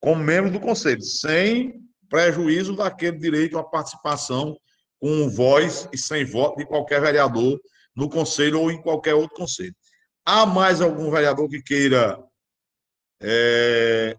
[0.00, 4.56] como membros do Conselho, sem prejuízo daquele direito à participação
[5.00, 7.60] com voz e sem voto de qualquer vereador
[7.94, 9.74] no Conselho ou em qualquer outro Conselho.
[10.24, 12.22] Há mais algum vereador que queira,
[13.20, 14.16] é,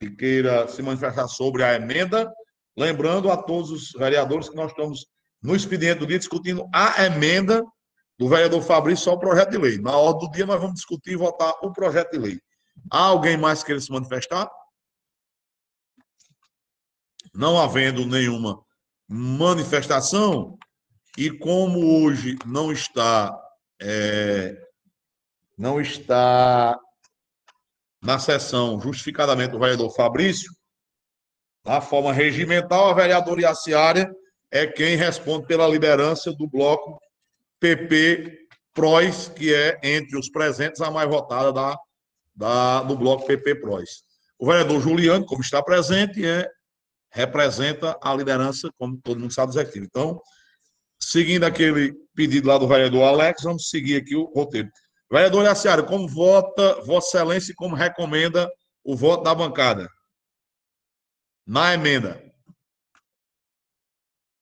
[0.00, 2.32] que queira se manifestar sobre a emenda?
[2.76, 5.06] Lembrando a todos os vereadores que nós estamos
[5.40, 7.64] no expediente do dia discutindo a emenda
[8.18, 9.78] do vereador Fabrício ao projeto de lei.
[9.78, 12.40] Na ordem do dia, nós vamos discutir e votar o projeto de lei.
[12.90, 14.50] Há alguém mais que queira se manifestar?
[17.32, 18.64] Não havendo nenhuma
[19.08, 20.58] manifestação,
[21.16, 23.38] e como hoje não está
[23.80, 24.63] é,
[25.56, 26.78] não está
[28.02, 30.52] na sessão justificadamente o vereador Fabrício,
[31.64, 34.14] na forma regimental, a vereadora Iaciária
[34.50, 37.00] é quem responde pela liderança do bloco
[37.58, 41.78] PP PROS, que é, entre os presentes, a mais votada da,
[42.34, 44.02] da, do bloco PP PROS.
[44.38, 46.46] O vereador Juliano, como está presente, é,
[47.10, 49.86] representa a liderança, como todo mundo sabe, executivo.
[49.86, 50.20] Então,
[51.00, 54.68] seguindo aquele pedido lá do vereador Alex, vamos seguir aqui o roteiro.
[55.10, 58.50] Vereador Yaciara, como vota Vossa Excelência e como recomenda
[58.82, 59.88] o voto da bancada?
[61.46, 62.22] Na emenda.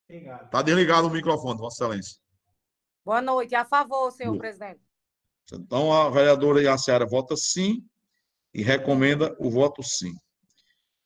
[0.09, 2.19] Está desligado o microfone, Vossa Excelência.
[3.05, 3.55] Boa noite.
[3.55, 4.41] A favor, senhor Boa.
[4.41, 4.81] presidente.
[5.53, 7.85] Então, a vereadora Yaciara vota sim
[8.55, 10.15] e recomenda o voto sim.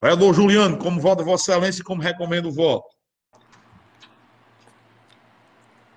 [0.02, 2.94] Vereador Juliano, como vota Vossa Excelência e como recomenda o voto?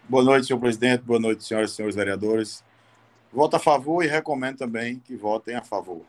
[0.08, 1.04] Boa noite, senhor presidente.
[1.04, 2.64] Boa noite, senhoras e senhores vereadores.
[3.32, 6.06] Voto a favor e recomendo também que votem a favor.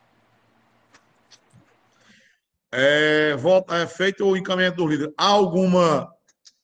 [2.72, 3.34] É,
[3.82, 5.12] é feito o encaminhamento do líder.
[5.18, 6.10] Há alguma,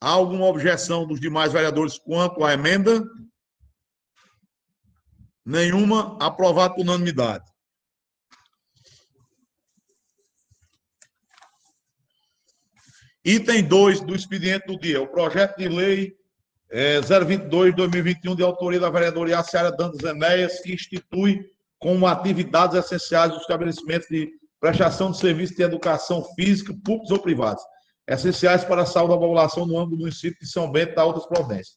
[0.01, 3.05] há alguma objeção dos demais vereadores quanto à emenda?
[5.45, 6.17] Nenhuma.
[6.21, 7.45] Aprovado por unanimidade.
[13.25, 16.17] Item 2 do expediente do dia, o projeto de lei
[16.71, 21.45] é, 022 2021, de autoria da vereadora Iaciara Dantas Enéas, que institui
[21.79, 27.63] como atividades essenciais os estabelecimentos de prestação de serviços de educação física, públicos ou privados,
[28.09, 31.27] essenciais para a saúde da população no âmbito do município de São Bento da outras
[31.27, 31.77] províncias.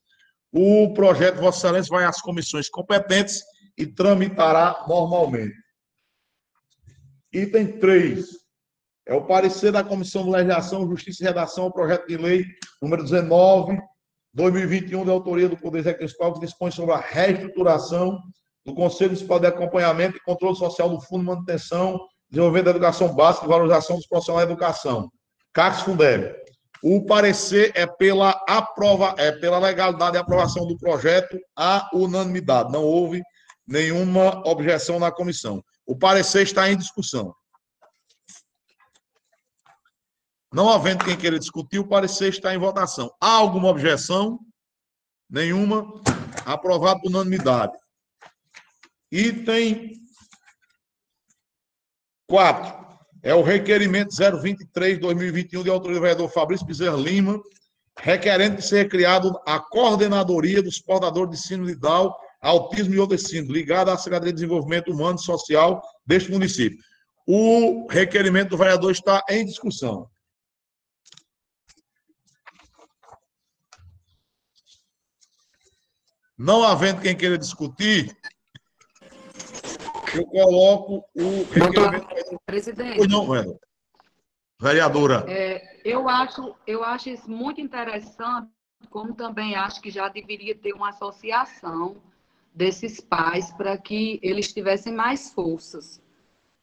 [0.52, 3.44] O projeto, Vossa Excelência, vai às comissões competentes
[3.78, 5.56] e tramitará normalmente.
[7.32, 8.26] Item 3.
[9.06, 12.46] É o parecer da Comissão de Legislação, Justiça e Redação ao projeto de lei
[12.82, 13.80] número 19,
[14.34, 18.22] 2021, de autoria do Poder Executivo, que dispõe sobre a reestruturação
[18.66, 23.14] do Conselho Municipal de Acompanhamento e Controle Social do Fundo de Manutenção, Desenvolvimento da Educação
[23.16, 25.10] Básica e Valorização dos Profissionais da Educação.
[25.54, 26.36] Carlos Fundeb.
[26.82, 32.72] O parecer é pela, aprova, é pela legalidade e aprovação do projeto à unanimidade.
[32.72, 33.22] Não houve
[33.68, 35.62] nenhuma objeção na comissão.
[35.86, 37.34] O parecer está em discussão.
[40.52, 43.12] Não havendo quem queira discutir, o parecer está em votação.
[43.22, 44.40] Há alguma objeção?
[45.30, 45.86] Nenhuma.
[46.46, 47.74] Aprovado por unanimidade.
[49.12, 49.94] Item
[52.28, 52.88] 4.
[53.22, 57.40] É o requerimento 023-2021 de autoria do vereador Fabrício Bezerra Lima,
[58.00, 63.30] requerendo que seja criado a coordenadoria dos portadores de síndrome de Down, autismo e outros
[63.32, 66.80] ligada à Secretaria de Desenvolvimento Humano e Social deste município.
[67.28, 70.10] O requerimento do vereador está em discussão.
[76.40, 78.18] Não havendo quem queira discutir,
[80.16, 81.46] eu coloco o.
[82.46, 82.96] Presidente.
[82.96, 83.60] Pois não,
[84.58, 85.26] Vereadora.
[85.28, 88.50] É, eu, acho, eu acho isso muito interessante,
[88.90, 91.98] como também acho que já deveria ter uma associação
[92.54, 96.02] desses pais para que eles tivessem mais forças.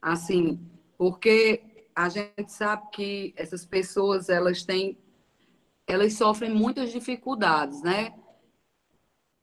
[0.00, 0.58] Assim,
[0.96, 4.96] porque a gente sabe que essas pessoas, elas têm,
[5.86, 8.14] elas sofrem muitas dificuldades, né?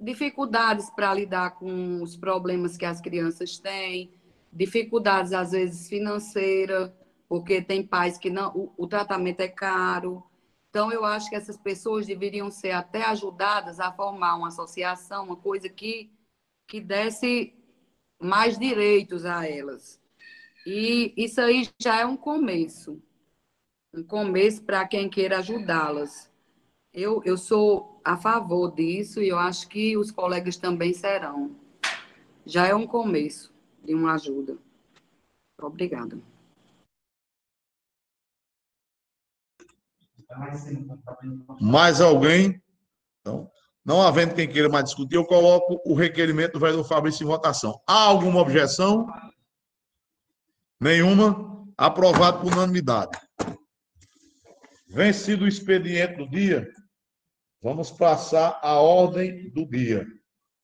[0.03, 4.11] Dificuldades para lidar com os problemas que as crianças têm,
[4.51, 6.91] dificuldades às vezes financeiras,
[7.27, 10.23] porque tem pais que não, o, o, tratamento é caro.
[10.69, 15.37] Então eu acho que essas pessoas deveriam ser até ajudadas a formar uma associação, uma
[15.37, 16.11] coisa que
[16.67, 17.53] que desse
[18.19, 20.01] mais direitos a elas.
[20.65, 23.01] E isso aí já é um começo,
[23.93, 26.31] um começo para quem queira ajudá-las.
[26.93, 31.55] Eu, eu sou a favor disso e eu acho que os colegas também serão.
[32.45, 33.51] Já é um começo
[33.83, 34.57] de uma ajuda.
[35.59, 36.21] Obrigada.
[41.59, 42.61] Mais alguém?
[43.21, 43.49] Então,
[43.83, 47.81] Não havendo quem queira mais discutir, eu coloco o requerimento do vereador Fabrício em votação.
[47.87, 49.07] Há alguma objeção?
[50.79, 51.65] Nenhuma?
[51.75, 53.17] Aprovado por unanimidade.
[54.87, 56.71] Vencido o expediente do dia,
[57.63, 60.05] vamos passar a ordem do dia.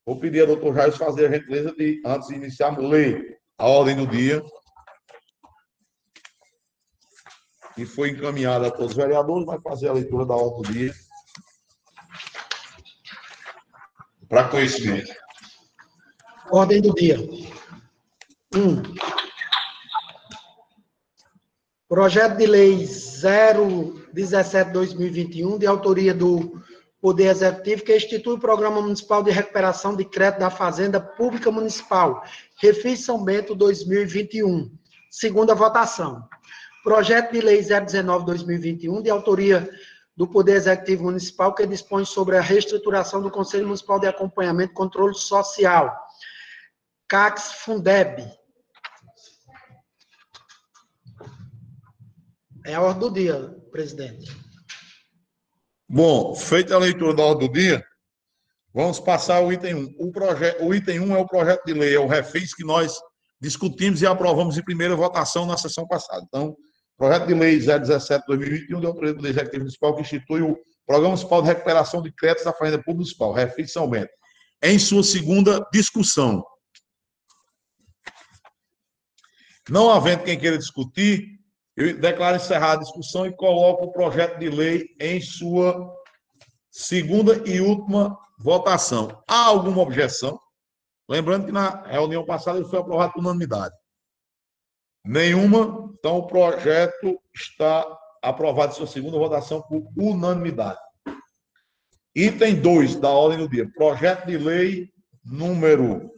[0.06, 3.96] Vou pedir ao doutor Jair fazer a gentileza de, antes de iniciarmos, ler a ordem
[3.96, 4.44] do dia,
[7.74, 10.94] que foi encaminhada a todos os vereadores, vai fazer a leitura da ordem do dia.
[14.28, 15.14] Para conhecimento.
[16.52, 17.18] Ordem do dia.
[18.54, 18.60] 1.
[18.60, 18.84] Um.
[21.88, 26.60] Projeto de Lei 017-2021, de autoria do
[27.02, 32.24] Poder Executivo, que institui o Programa Municipal de Recuperação de Crédito da Fazenda Pública Municipal,
[32.58, 34.70] Refis São Bento 2021.
[35.10, 36.28] Segunda votação.
[36.84, 39.70] Projeto de Lei 019-2021, de autoria
[40.16, 44.76] do Poder Executivo Municipal, que dispõe sobre a reestruturação do Conselho Municipal de Acompanhamento e
[44.76, 45.98] Controle Social,
[47.08, 48.30] CACS Fundeb.
[52.66, 54.49] É a ordem do dia, presidente.
[55.92, 57.84] Bom, feita a leitura da ordem do dia,
[58.72, 59.96] vamos passar ao item 1.
[59.98, 63.00] O, projeto, o item 1 é o projeto de lei, é o refis que nós
[63.42, 66.24] discutimos e aprovamos em primeira votação na sessão passada.
[66.28, 66.56] Então,
[66.96, 71.48] projeto de lei 017-2021, de autoria do Executivo Municipal, que institui o Programa Municipal de
[71.48, 74.12] Recuperação de Créditos da Fazenda Pública Municipal, refis São Bento,
[74.62, 76.46] em sua segunda discussão.
[79.68, 81.39] Não havendo quem queira discutir,
[81.80, 85.90] eu declaro encerrada a discussão e coloco o projeto de lei em sua
[86.70, 89.24] segunda e última votação.
[89.26, 90.38] Há alguma objeção?
[91.08, 93.74] Lembrando que na reunião passada ele foi aprovado por unanimidade.
[95.06, 95.90] Nenhuma.
[95.98, 97.86] Então, o projeto está
[98.22, 100.80] aprovado em sua segunda votação por unanimidade.
[102.14, 103.70] Item 2 da ordem do dia.
[103.76, 104.90] Projeto de lei
[105.24, 106.12] número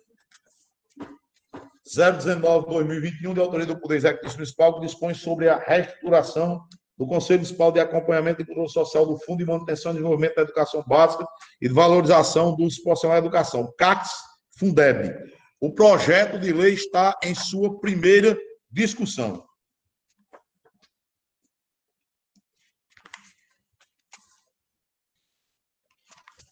[1.88, 6.62] 019-2021, de autoria do Poder Executivo Municipal, que dispõe sobre a reestruturação
[6.98, 10.44] do Conselho Municipal de Acompanhamento e Controle Social do Fundo de Manutenção e Desenvolvimento da
[10.44, 11.26] Educação Básica
[11.60, 14.12] e de Valorização dos Profissionais da Educação, CACS
[14.58, 15.12] Fundeb.
[15.60, 18.38] O projeto de lei está em sua primeira
[18.70, 19.44] discussão.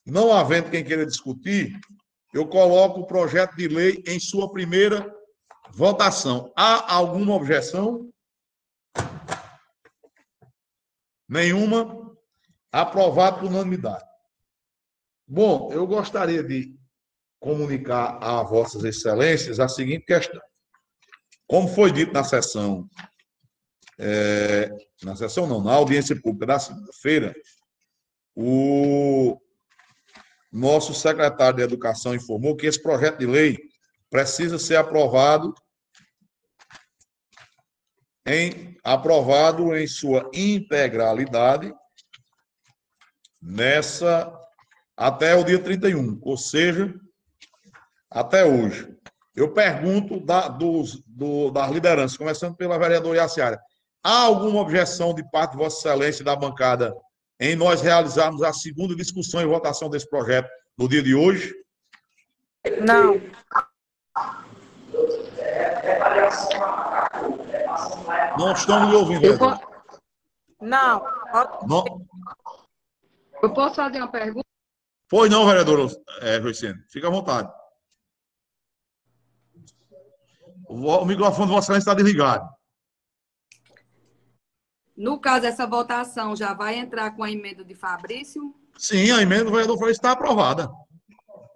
[0.06, 1.80] Não havendo quem queira discutir,
[2.34, 5.19] eu coloco o projeto de lei em sua primeira
[5.72, 6.52] Votação.
[6.56, 8.10] Há alguma objeção?
[11.28, 12.10] Nenhuma.
[12.72, 14.06] Aprovado por unanimidade.
[15.28, 16.76] Bom, eu gostaria de
[17.40, 20.42] comunicar a Vossas Excelências a seguinte questão.
[21.48, 22.88] Como foi dito na sessão,
[23.98, 24.70] é,
[25.04, 27.34] na sessão não, na audiência pública da segunda-feira,
[28.36, 29.40] o
[30.52, 33.69] nosso secretário de Educação informou que esse projeto de lei
[34.10, 35.54] precisa ser aprovado
[38.26, 41.74] em aprovado em sua integralidade
[43.42, 44.34] nessa
[44.96, 46.94] até o dia 31, ou seja,
[48.12, 48.88] até hoje.
[49.34, 53.60] Eu pergunto da, dos, do, das lideranças, começando pela vereadora Iaciara,
[54.04, 56.94] há alguma objeção de parte de Vossa Excelência da bancada
[57.40, 61.54] em nós realizarmos a segunda discussão e votação desse projeto no dia de hoje?
[62.82, 63.22] Não.
[68.38, 69.26] Não estamos lhe ouvindo.
[69.26, 69.38] Eu
[70.62, 71.04] Não.
[71.68, 72.08] não.
[73.42, 74.46] Eu posso fazer uma pergunta?
[75.10, 75.90] Pois não, vereador
[76.22, 76.84] é, Joicene.
[76.90, 77.52] Fica à vontade.
[80.68, 82.48] O microfone do Vossa está desligado.
[84.96, 88.54] No caso, essa votação já vai entrar com a emenda de Fabrício?
[88.78, 90.70] Sim, a emenda do vereador Fabrício está aprovada.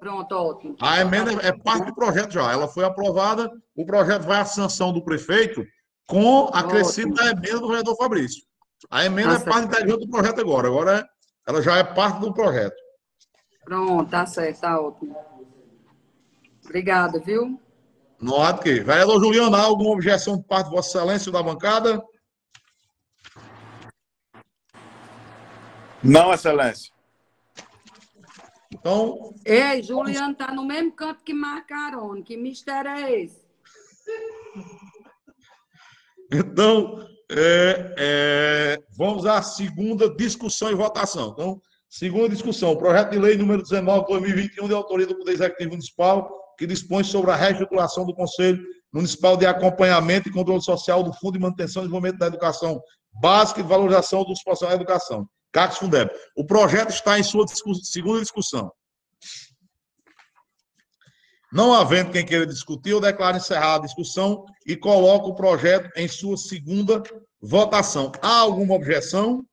[0.04, 0.76] Pronto, ótimo.
[0.82, 2.52] A emenda é parte do projeto já.
[2.52, 5.66] Ela foi aprovada, o projeto vai à sanção do prefeito
[6.10, 8.44] com a crescida da emenda do vereador Fabrício.
[8.92, 10.68] A emenda tá é parte integrante do projeto agora.
[10.68, 11.10] Agora
[11.48, 12.76] ela já é parte do projeto.
[13.64, 15.16] Pronto, tá certo, tá ótimo.
[16.66, 17.58] Obrigada, viu?
[18.20, 18.82] Não há de quê.
[18.82, 22.04] Vereador Juliano, há alguma objeção de parte de Vossa Excelência da bancada?
[26.04, 26.93] Não, Excelência.
[28.74, 29.34] Então.
[29.46, 32.24] Ei, Juliano tá no mesmo canto que Marcarone.
[32.24, 33.44] Que mistério é esse?
[36.32, 41.30] Então, é, é, vamos à segunda discussão e votação.
[41.30, 46.30] Então, segunda discussão, projeto de lei número 19 2021, de autoria do Poder Executivo Municipal,
[46.58, 51.34] que dispõe sobre a reestruturação do Conselho Municipal de Acompanhamento e Controle Social do Fundo
[51.34, 52.82] de Manutenção e Desenvolvimento da Educação
[53.22, 56.12] Básica e Valorização dos Profissionais da Educação, CACS Fundeb.
[56.36, 58.74] O projeto está em sua discuss segunda discussão.
[61.54, 66.08] Não havendo quem queira discutir, eu declaro encerrada a discussão e coloco o projeto em
[66.08, 67.04] sua segunda
[67.40, 68.12] votação.
[68.24, 69.46] Há alguma objeção?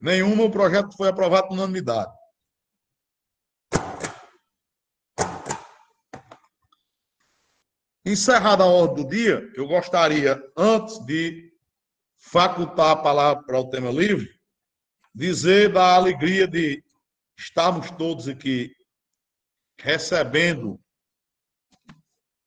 [0.00, 2.12] Nenhuma, o projeto foi aprovado por unanimidade.
[8.04, 11.45] Encerrada a ordem do dia, eu gostaria, antes de
[12.30, 14.28] facultar a palavra para o tema livre,
[15.14, 16.82] dizer da alegria de
[17.38, 18.74] estarmos todos aqui
[19.78, 20.80] recebendo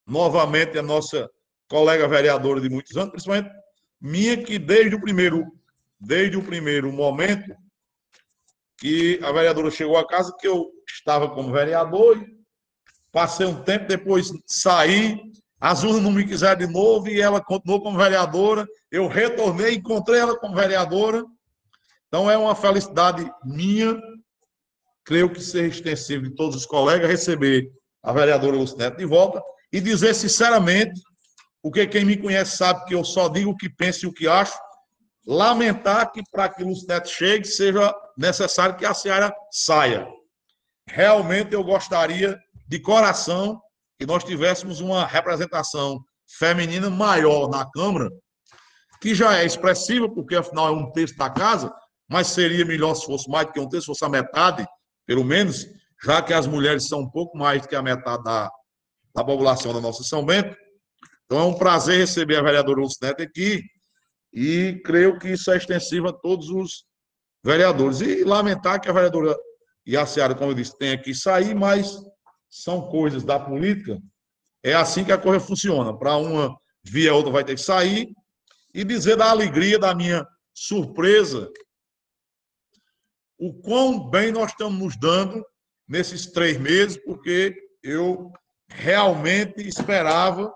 [0.06, 1.30] novamente a nossa
[1.68, 3.50] colega vereadora de muitos anos, principalmente
[4.00, 5.46] minha, que desde o primeiro,
[5.98, 7.54] desde o primeiro momento
[8.76, 12.22] que a vereadora chegou à casa, que eu estava como vereador,
[13.12, 15.20] passei um tempo, depois saí,
[15.60, 18.66] as urnas não me quiseram de novo e ela continuou como vereadora.
[18.90, 21.22] Eu retornei, encontrei ela como vereadora.
[22.08, 24.00] Então é uma felicidade minha,
[25.04, 27.70] creio que seja extensivo de todos os colegas, receber
[28.02, 30.98] a vereadora Lucinete de volta e dizer sinceramente,
[31.62, 34.26] porque quem me conhece sabe que eu só digo o que penso e o que
[34.26, 34.58] acho,
[35.26, 40.08] lamentar que para que Lucinete chegue seja necessário que a Seara saia.
[40.88, 43.60] Realmente eu gostaria de coração
[44.00, 46.02] que nós tivéssemos uma representação
[46.38, 48.08] feminina maior na Câmara,
[48.98, 51.70] que já é expressiva, porque afinal é um terço da casa,
[52.08, 54.66] mas seria melhor se fosse mais do que um terço, se fosse a metade,
[55.06, 55.66] pelo menos,
[56.02, 58.50] já que as mulheres são um pouco mais do que a metade da,
[59.14, 60.56] da população da nossa São Bento.
[61.26, 63.62] Então é um prazer receber a vereadora Lucinete aqui
[64.32, 66.86] e creio que isso é extensivo a todos os
[67.44, 68.00] vereadores.
[68.00, 69.36] E lamentar que a vereadora
[69.84, 72.00] e a Seara, como eu disse, tenha que sair, mas
[72.50, 73.98] são coisas da política,
[74.62, 75.96] é assim que a coisa funciona.
[75.96, 78.12] Para uma via, a outra vai ter que sair.
[78.74, 81.50] E dizer da alegria, da minha surpresa,
[83.38, 85.44] o quão bem nós estamos nos dando
[85.88, 88.30] nesses três meses, porque eu
[88.68, 90.52] realmente esperava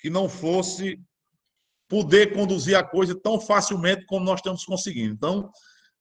[0.00, 1.00] que não fosse
[1.88, 5.14] poder conduzir a coisa tão facilmente como nós estamos conseguindo.
[5.14, 5.50] Então,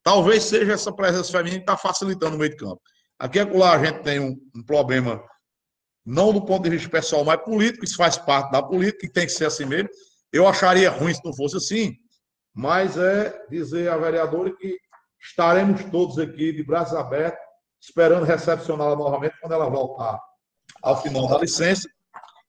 [0.03, 2.81] talvez seja essa presença feminina que está facilitando o meio de campo.
[3.19, 5.23] Aqui e acolá a gente tem um, um, problema,
[6.05, 9.25] não do ponto de vista pessoal, mas político, isso faz parte da política e tem
[9.25, 9.89] que ser assim mesmo.
[10.31, 11.95] Eu acharia ruim se não fosse assim,
[12.53, 14.77] mas é dizer à vereadora que
[15.19, 17.39] estaremos todos aqui de braços abertos,
[17.81, 20.19] esperando recepcioná-la novamente quando ela voltar
[20.83, 21.89] ao final da licença,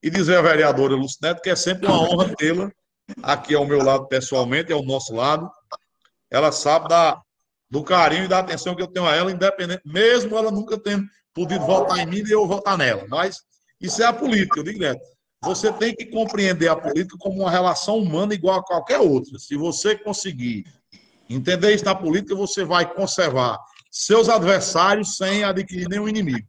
[0.03, 2.71] e dizer à vereadora Lucineto que é sempre uma honra tê-la
[3.23, 5.51] aqui ao meu lado pessoalmente, ao nosso lado.
[6.31, 7.21] Ela sabe da
[7.71, 11.07] do carinho e da atenção que eu tenho a ela, independente, mesmo ela nunca tendo
[11.35, 13.05] podido votar em mim e eu votar nela.
[13.09, 13.43] Mas
[13.81, 15.01] isso é a política, eu digo direto.
[15.43, 19.39] Você tem que compreender a política como uma relação humana igual a qualquer outra.
[19.39, 20.65] Se você conseguir
[21.31, 23.59] entender isso na política, você vai conservar
[23.91, 26.47] seus adversários sem adquirir nenhum inimigo.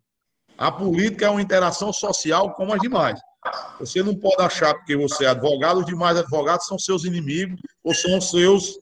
[0.57, 3.20] A política é uma interação social como as demais.
[3.80, 7.93] Você não pode achar porque você é advogado, os demais advogados são seus inimigos ou
[7.93, 8.80] são seus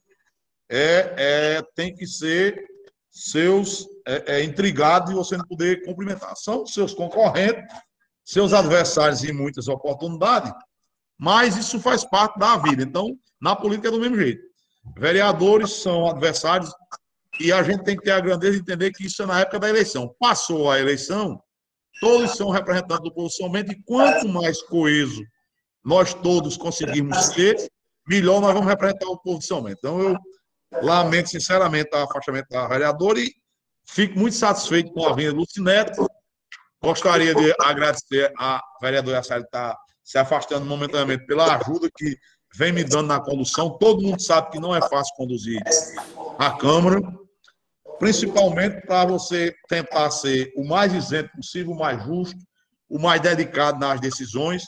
[0.70, 2.66] é, é, tem que ser
[3.10, 6.36] seus é, é, intrigados e você não poder cumprimentar.
[6.36, 7.64] São seus concorrentes,
[8.24, 10.52] seus adversários em muitas oportunidades,
[11.18, 12.84] mas isso faz parte da vida.
[12.84, 14.42] Então, na política é do mesmo jeito.
[14.96, 16.72] Vereadores são adversários
[17.40, 19.60] e a gente tem que ter a grandeza de entender que isso é na época
[19.60, 20.14] da eleição.
[20.20, 21.42] Passou a eleição,
[22.00, 25.24] todos são representantes do povo somente, e quanto mais coeso
[25.84, 27.56] nós todos conseguirmos ser,
[28.08, 29.72] melhor nós vamos representar o povo de.
[29.72, 30.18] Então, eu
[30.82, 33.34] Lamento sinceramente o afastamento da vereadora e
[33.86, 36.08] fico muito satisfeito com a vinda do Lucineto.
[36.82, 42.18] Gostaria de agradecer a vereadora Assari que está se afastando momentaneamente pela ajuda que
[42.56, 43.78] vem me dando na condução.
[43.78, 45.62] Todo mundo sabe que não é fácil conduzir
[46.38, 47.02] a Câmara,
[48.00, 52.40] principalmente para você tentar ser o mais isento possível, o mais justo,
[52.90, 54.64] o mais dedicado nas decisões.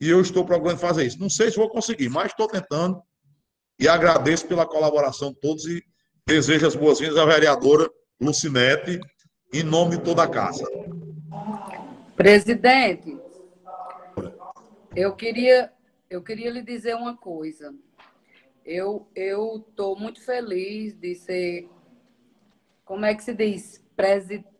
[0.00, 1.18] E eu estou procurando fazer isso.
[1.18, 3.00] Não sei se vou conseguir, mas estou tentando
[3.78, 5.82] e agradeço pela colaboração de todos e
[6.26, 9.00] desejo as boas-vindas à vereadora Lucinete,
[9.52, 10.64] em nome de toda a casa.
[12.16, 13.18] Presidente,
[14.94, 15.72] eu queria,
[16.08, 17.74] eu queria lhe dizer uma coisa.
[18.64, 21.68] Eu estou muito feliz de ser,
[22.84, 23.84] como é que se diz?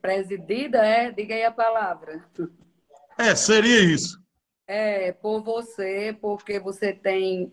[0.00, 1.10] presidida, é?
[1.10, 2.24] Diga aí a palavra.
[3.18, 4.22] É, seria isso.
[4.66, 7.52] É, por você, porque você tem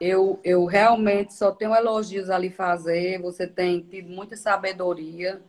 [0.00, 3.20] eu, eu realmente só tenho elogios a lhe fazer.
[3.20, 5.40] Você tem tido muita sabedoria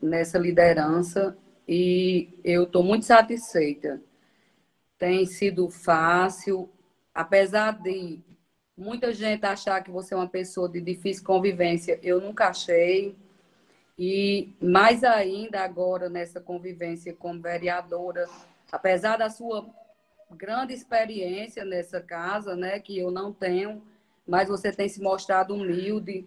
[0.00, 4.00] nessa liderança e eu estou muito satisfeita.
[4.98, 6.70] Tem sido fácil,
[7.12, 8.20] apesar de
[8.76, 13.16] muita gente achar que você é uma pessoa de difícil convivência, eu nunca achei.
[13.98, 18.28] E mais ainda agora nessa convivência como vereadora,
[18.70, 19.66] apesar da sua
[20.34, 23.82] grande experiência nessa casa, né, que eu não tenho,
[24.26, 26.26] mas você tem se mostrado humilde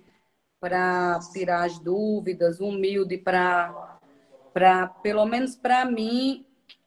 [0.59, 3.99] para tirar as dúvidas, humilde para,
[4.53, 6.45] para pelo menos para mim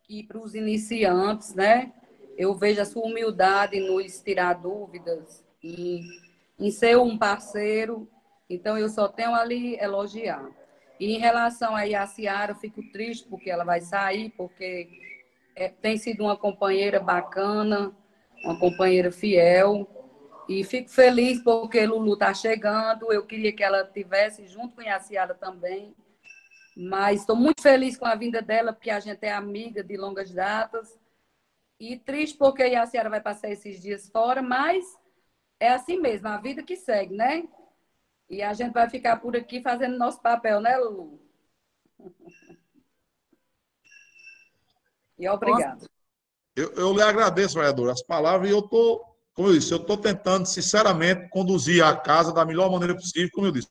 [0.08, 1.92] e para os iniciantes, né?
[2.36, 6.00] Eu vejo a sua humildade nos tirar dúvidas e
[6.58, 8.08] em ser um parceiro.
[8.48, 10.50] Então, eu só tenho ali elogiar.
[10.98, 15.09] E em relação aí à Ciara, eu fico triste porque ela vai sair, porque
[15.54, 17.94] é, tem sido uma companheira bacana,
[18.44, 19.88] uma companheira fiel.
[20.48, 23.12] E fico feliz porque Lulu está chegando.
[23.12, 25.94] Eu queria que ela tivesse junto com a Ciara também.
[26.76, 30.32] Mas estou muito feliz com a vinda dela, porque a gente é amiga de longas
[30.32, 30.98] datas.
[31.78, 34.84] E triste porque a Ciara vai passar esses dias fora, mas
[35.58, 37.44] é assim mesmo, a vida que segue, né?
[38.28, 41.20] E a gente vai ficar por aqui fazendo nosso papel, né, Lulu?
[45.20, 45.86] E obrigado.
[46.56, 49.10] Eu, eu lhe agradeço, vereador, as palavras, e eu estou
[49.40, 53.46] como eu disse, eu estou tentando, sinceramente, conduzir a casa da melhor maneira possível, como
[53.46, 53.70] eu disse.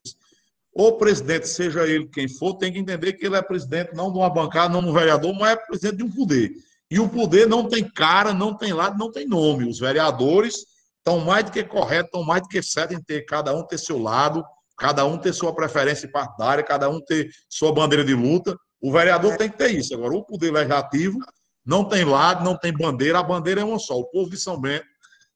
[0.74, 4.18] O presidente, seja ele quem for, tem que entender que ele é presidente não de
[4.18, 6.54] uma bancada, não de um vereador, mas é presidente de um poder.
[6.89, 9.70] E o poder não tem cara, não tem lado, não tem nome.
[9.70, 10.66] Os vereadores
[10.97, 13.78] estão mais do que corretos, estão mais do que certos em ter cada um ter
[13.78, 14.43] seu lado,
[14.78, 18.58] cada um ter sua preferência partidária, cada um ter sua bandeira de luta.
[18.82, 19.93] O vereador tem que ter isso.
[19.93, 21.20] Agora, o poder legislativo
[21.66, 23.97] não tem lado, não tem bandeira, a bandeira é uma só.
[23.97, 24.86] O povo de São Bento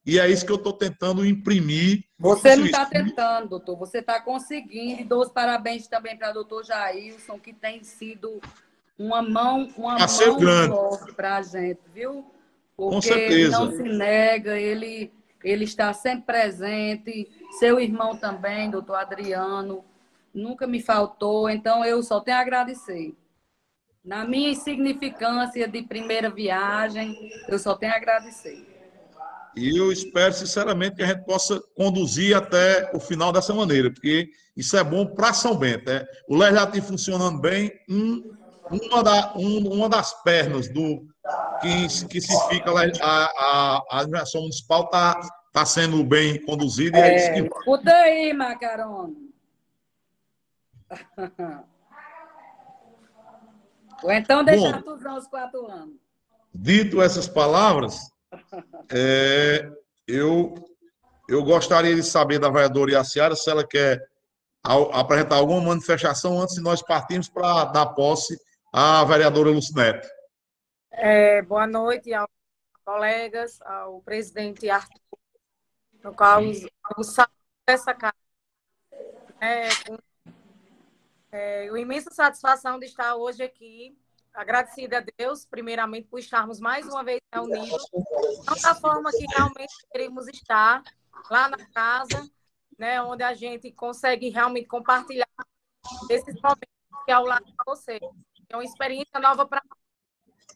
[0.05, 2.03] e é isso que eu estou tentando imprimir.
[2.19, 5.01] Você não está tentando, doutor, você está conseguindo.
[5.01, 8.41] E dou os parabéns também para o doutor Jailson, que tem sido
[8.99, 12.26] uma mão, uma mão grande para a gente, viu?
[12.76, 13.34] Porque Com certeza.
[13.34, 15.11] ele não se nega, ele,
[15.41, 17.30] ele está sempre presente.
[17.59, 19.86] Seu irmão também, doutor Adriano,
[20.34, 21.49] nunca me faltou.
[21.49, 23.15] Então, eu só tenho a agradecer.
[24.03, 28.67] Na minha insignificância de primeira viagem, eu só tenho a agradecer.
[29.55, 34.29] E eu espero, sinceramente, que a gente possa conduzir até o final dessa maneira, porque
[34.57, 35.89] isso é bom para São Bento.
[35.89, 36.05] Né?
[36.27, 38.35] O legislativo funcionando bem, um,
[38.69, 41.07] uma, da, um, uma das pernas do
[41.61, 45.21] que, que se fica a, a, a administração municipal está
[45.53, 46.97] tá sendo bem conduzida.
[46.97, 47.57] É, é isso que...
[47.57, 49.13] Escuta aí, Macarona.
[54.03, 55.95] Ou então deixar tu usar os quatro anos.
[56.53, 58.11] Dito essas palavras,
[58.91, 59.71] é,
[60.07, 60.53] eu,
[61.27, 64.05] eu gostaria de saber da vereadora Iaciara se ela quer
[64.93, 68.37] apresentar alguma manifestação antes de nós partirmos para dar posse
[68.71, 70.07] à vereadora Lucinete.
[70.91, 72.29] É, boa noite aos
[72.85, 74.99] colegas, ao presidente Arthur,
[76.03, 76.41] no qual
[76.97, 77.27] o saio
[77.65, 78.13] dessa casa
[79.41, 79.97] é, com
[81.34, 83.97] é, uma imensa satisfação de estar hoje aqui
[84.31, 87.89] agradecida a Deus, primeiramente, por estarmos mais uma vez reunidos,
[88.45, 90.84] não da forma que realmente queremos estar,
[91.29, 92.29] lá na casa,
[92.77, 95.27] né, onde a gente consegue realmente compartilhar
[96.09, 96.69] esses momentos
[97.03, 97.99] que é ao lado de você.
[98.49, 99.61] É uma experiência nova para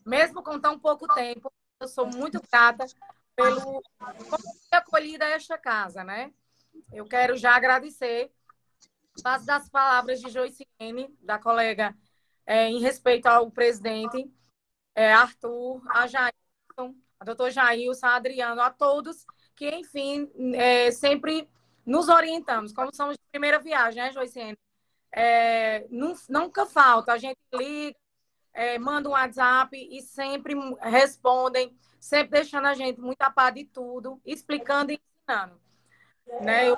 [0.06, 1.52] mesmo com tão pouco tempo.
[1.80, 2.86] Eu sou muito grata
[3.36, 6.32] pelo como foi acolhida esta casa, né?
[6.92, 8.32] Eu quero já agradecer
[9.24, 11.96] as das palavras de Joyce N, da colega
[12.46, 14.32] é, em respeito ao presidente
[14.96, 21.50] é, Arthur, a Jailson, a doutor Jailson, a Adriano, a todos que, enfim, é, sempre
[21.86, 22.72] nos orientamos.
[22.72, 24.58] Como somos de primeira viagem, né, Joiciene?
[25.12, 25.88] É,
[26.30, 27.98] nunca falta, a gente liga,
[28.54, 33.66] é, manda um WhatsApp e sempre respondem, sempre deixando a gente muito a par de
[33.66, 35.60] tudo, explicando e ensinando.
[36.42, 36.70] Né?
[36.70, 36.78] Eu,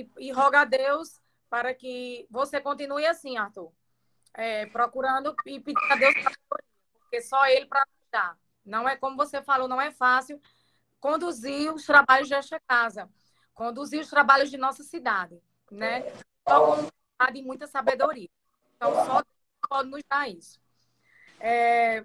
[0.00, 1.20] e, e rogo a Deus
[1.50, 3.72] para que você continue assim, Arthur
[4.34, 6.14] é, procurando e pedir a Deus
[6.92, 8.38] porque só Ele para nos dar.
[8.64, 10.40] Não é como você falou, não é fácil
[11.00, 13.08] conduzir os trabalhos desta casa,
[13.54, 15.40] conduzir os trabalhos de nossa cidade,
[15.70, 16.02] né?
[16.48, 18.28] Só com de muita sabedoria.
[18.76, 19.26] Então, só Deus
[19.68, 20.60] pode nos dar isso.
[21.40, 22.04] É,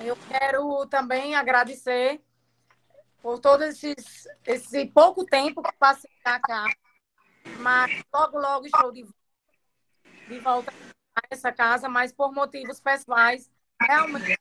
[0.00, 2.22] eu quero também agradecer
[3.24, 6.66] por todo esses, esse pouco tempo que passei cá,
[7.58, 9.02] mas logo, logo estou de,
[10.28, 10.70] de volta
[11.30, 13.50] essa casa, mas por motivos pessoais,
[13.80, 14.38] realmente.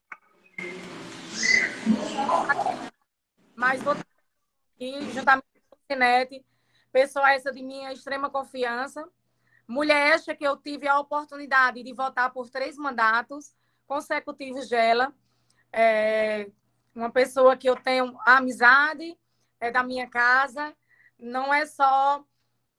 [3.56, 6.46] Mas vou aqui, juntamente com o Cinete,
[6.92, 9.10] pessoa essa de minha extrema confiança,
[9.66, 13.56] mulher esta que eu tive a oportunidade de votar por três mandatos
[13.88, 15.16] consecutivos dela,
[15.72, 16.52] é
[16.96, 19.18] uma pessoa que eu tenho amizade,
[19.60, 20.76] é da minha casa,
[21.18, 22.26] não é só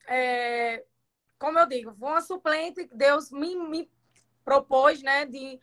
[0.06, 0.84] é,
[1.38, 3.90] como eu digo, foi uma suplente que Deus me, me
[4.44, 5.60] propôs, né, de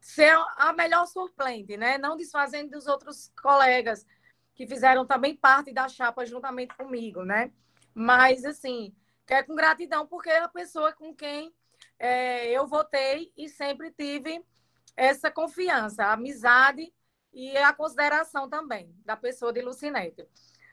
[0.00, 1.98] ser a melhor suplente, né?
[1.98, 4.06] Não desfazendo dos outros colegas
[4.54, 7.52] que fizeram também parte da chapa juntamente comigo, né?
[7.92, 8.94] Mas, assim,
[9.26, 11.52] quer com gratidão, porque é a pessoa com quem
[11.98, 14.44] é, eu votei e sempre tive
[14.96, 16.92] essa confiança, amizade
[17.36, 20.26] e a consideração também da pessoa de Lucinete,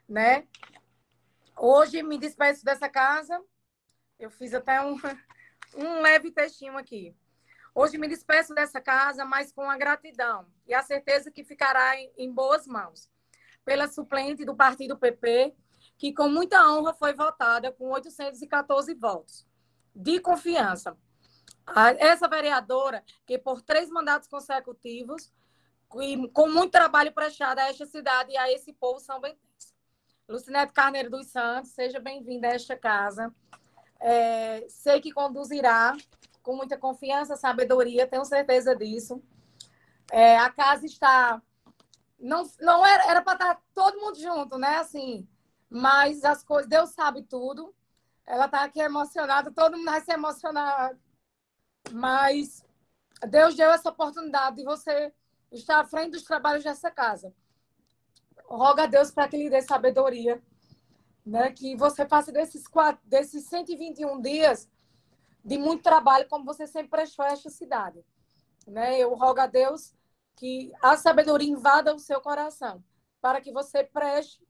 [0.07, 0.47] né?
[1.57, 3.43] Hoje me despeço dessa casa.
[4.17, 4.95] Eu fiz até um,
[5.75, 7.13] um leve textinho aqui.
[7.75, 12.09] Hoje me despeço dessa casa, mas com a gratidão e a certeza que ficará em,
[12.17, 13.11] em boas mãos.
[13.65, 15.53] Pela suplente do partido PP,
[15.97, 19.45] que com muita honra foi votada com 814 votos.
[19.93, 20.97] De confiança.
[21.99, 25.29] Essa vereadora, que por três mandatos consecutivos,
[26.01, 29.73] e com muito trabalho prestado a esta cidade e a esse povo são bentense.
[30.27, 33.33] Lucinete Carneiro dos Santos, seja bem-vinda a esta casa.
[33.99, 35.95] É, sei que conduzirá
[36.41, 39.21] com muita confiança, sabedoria, tenho certeza disso.
[40.11, 41.41] É, a casa está.
[42.19, 44.77] Não, não era, era para estar todo mundo junto, né?
[44.77, 45.27] Assim,
[45.69, 47.73] mas as coisas, Deus sabe tudo.
[48.25, 50.97] Ela está aqui emocionada, todo mundo vai se emocionar.
[51.91, 52.63] Mas
[53.29, 55.13] Deus deu essa oportunidade de você
[55.53, 57.33] estar à frente dos trabalhos dessa casa.
[58.45, 60.41] Roga a Deus para que lhe dê sabedoria,
[61.25, 61.51] né?
[61.51, 64.69] Que você faça desses, quatro, desses 121 dias
[65.43, 68.03] de muito trabalho, como você sempre prestou a esta cidade.
[68.65, 68.97] Né?
[68.97, 69.93] Eu rogo a Deus
[70.35, 72.83] que a sabedoria invada o seu coração,
[73.21, 74.45] para que você preste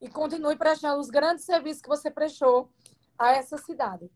[0.00, 2.70] e continue prestando os grandes serviços que você prestou
[3.18, 4.10] a essa cidade,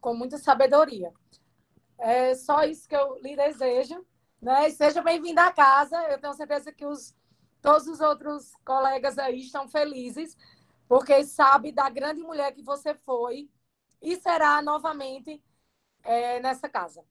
[0.00, 1.12] com muita sabedoria.
[1.98, 4.04] É só isso que eu lhe desejo.
[4.40, 4.68] Né?
[4.68, 5.96] E seja bem-vindo à casa.
[6.04, 7.14] Eu tenho certeza que os,
[7.60, 10.36] todos os outros colegas aí estão felizes,
[10.88, 13.48] porque sabe da grande mulher que você foi
[14.00, 15.42] e será novamente
[16.04, 17.02] é, nessa casa.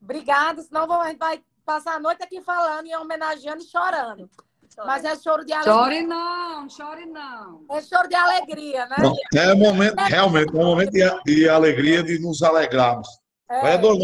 [0.00, 4.28] Obrigada, senão a gente vai passar a noite aqui falando e homenageando e chorando.
[4.74, 4.86] Chore.
[4.88, 5.72] Mas é choro de alegria.
[5.72, 7.64] Chore não, chore não.
[7.70, 8.96] É choro de alegria, né?
[9.34, 13.08] É um momento, realmente, é um momento de, de alegria de nos alegrarmos.
[13.48, 13.60] É.
[13.60, 13.96] Vereador,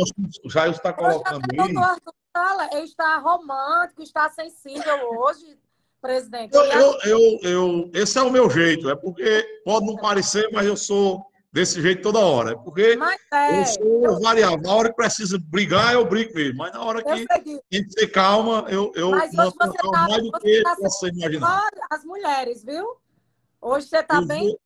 [0.45, 1.75] o Jair está colocando aí.
[2.33, 5.59] Fala, ele está romântico, está sensível hoje,
[6.01, 6.55] presidente.
[6.55, 10.65] Eu, eu, eu, eu, esse é o meu jeito, é porque pode não parecer, mas
[10.65, 12.57] eu sou desse jeito toda hora.
[12.57, 12.97] Porque
[13.33, 14.21] é, eu sou eu...
[14.21, 14.61] variável.
[14.63, 16.59] Na hora que precisa brigar, eu brigo mesmo.
[16.59, 17.27] Mas na hora que
[17.69, 21.09] tem que ser calma, eu, eu mas hoje você tá, mais do que tá você
[21.09, 21.69] imaginar.
[21.91, 22.97] As mulheres, viu?
[23.61, 24.57] Hoje você está bem.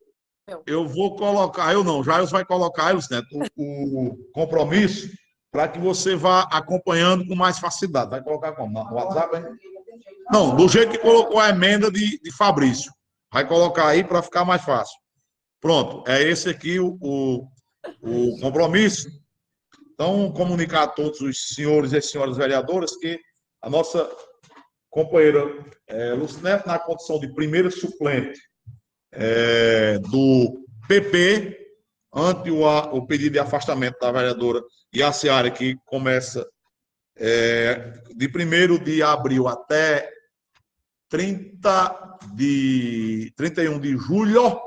[0.46, 5.08] Vou, eu vou colocar, eu não, Jair vai colocar, Elos Neto, o, o compromisso
[5.54, 8.10] para que você vá acompanhando com mais facilidade.
[8.10, 8.72] Vai colocar como?
[8.72, 9.36] No WhatsApp?
[9.36, 9.44] Hein?
[10.28, 12.92] Não, do jeito que colocou a emenda de, de Fabrício.
[13.32, 14.98] Vai colocar aí para ficar mais fácil.
[15.60, 17.46] Pronto, é esse aqui o, o,
[18.02, 19.08] o compromisso.
[19.92, 23.20] Então, comunicar a todos os senhores e senhoras vereadoras que
[23.62, 24.10] a nossa
[24.90, 25.40] companheira
[25.86, 28.40] é, Lucinete, na condição de primeira suplente
[29.12, 31.64] é, do PP,
[32.12, 34.60] ante o, o, pedido de afastamento da vereadora
[34.94, 36.46] Yaciara, que começa
[37.16, 40.10] é, de 1 de abril até
[41.08, 44.60] 30 de, 31 de julho,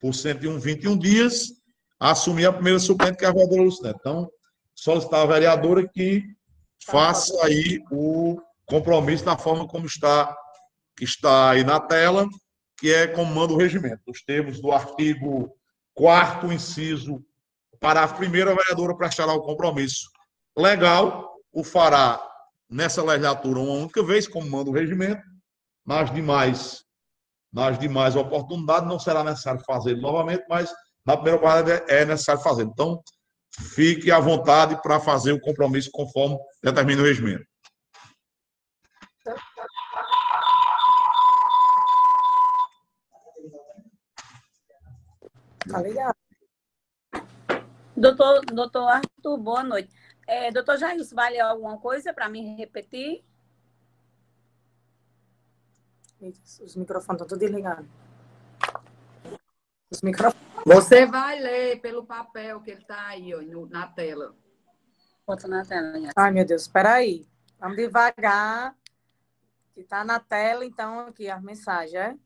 [0.00, 1.52] por 101, 21 dias,
[1.98, 3.98] assumir a primeira suplente, que é a vereadora Lucinete.
[4.00, 4.30] Então,
[4.74, 6.24] solicitar a vereadora que
[6.84, 10.36] faça aí o compromisso da forma como está,
[11.00, 12.28] está aí na tela,
[12.78, 15.56] que é como manda o regimento, os termos do artigo
[15.94, 17.24] 4 inciso,
[17.78, 20.10] parágrafo primeiro, a vereadora prestará o compromisso
[20.56, 22.20] legal, o fará
[22.68, 25.22] nessa legislatura uma única vez, como manda o regimento,
[25.84, 26.86] nas demais
[27.52, 30.70] nas demais oportunidades não será necessário fazer novamente, mas
[31.06, 32.64] na primeira oportunidade é necessário fazer.
[32.64, 33.02] Então,
[33.74, 37.46] fique à vontade para fazer o compromisso conforme determina o regimento.
[45.68, 46.15] Tá legal.
[48.06, 49.92] Doutor, doutor Arthur, boa noite.
[50.28, 53.24] É, doutor Jair, vale alguma coisa para mim repetir?
[56.20, 57.84] Os microfones estão tudo desligados.
[59.90, 60.40] Os microfones.
[60.64, 64.36] Você vai ler pelo papel que ele está aí, ó, no, na tela.
[65.26, 65.98] Bota na tela.
[65.98, 66.10] Né?
[66.14, 67.26] Ai, meu Deus, espera aí.
[67.58, 68.76] Vamos devagar.
[69.74, 72.16] Que está na tela, então, aqui as mensagens, é?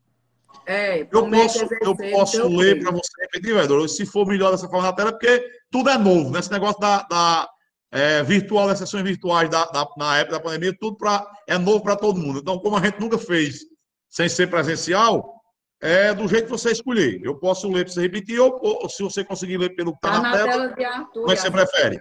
[0.67, 4.87] É, eu posso, eu posso ler para você repetir, vereador, se for melhor dessa forma
[4.87, 6.39] na tela, porque tudo é novo, né?
[6.39, 7.49] Esse negócio da, da
[7.91, 11.83] é, virtual, das sessões virtuais da, da, na época da pandemia, tudo pra, é novo
[11.83, 12.39] para todo mundo.
[12.39, 13.61] Então, como a gente nunca fez
[14.09, 15.41] sem ser presencial,
[15.83, 17.21] É do jeito que você escolher.
[17.25, 20.11] Eu posso ler para você repetir, ou, ou se você conseguir ler pelo que está
[20.11, 21.13] Tá na, na tela, tela de Arthur.
[21.23, 22.01] como é que você prefere?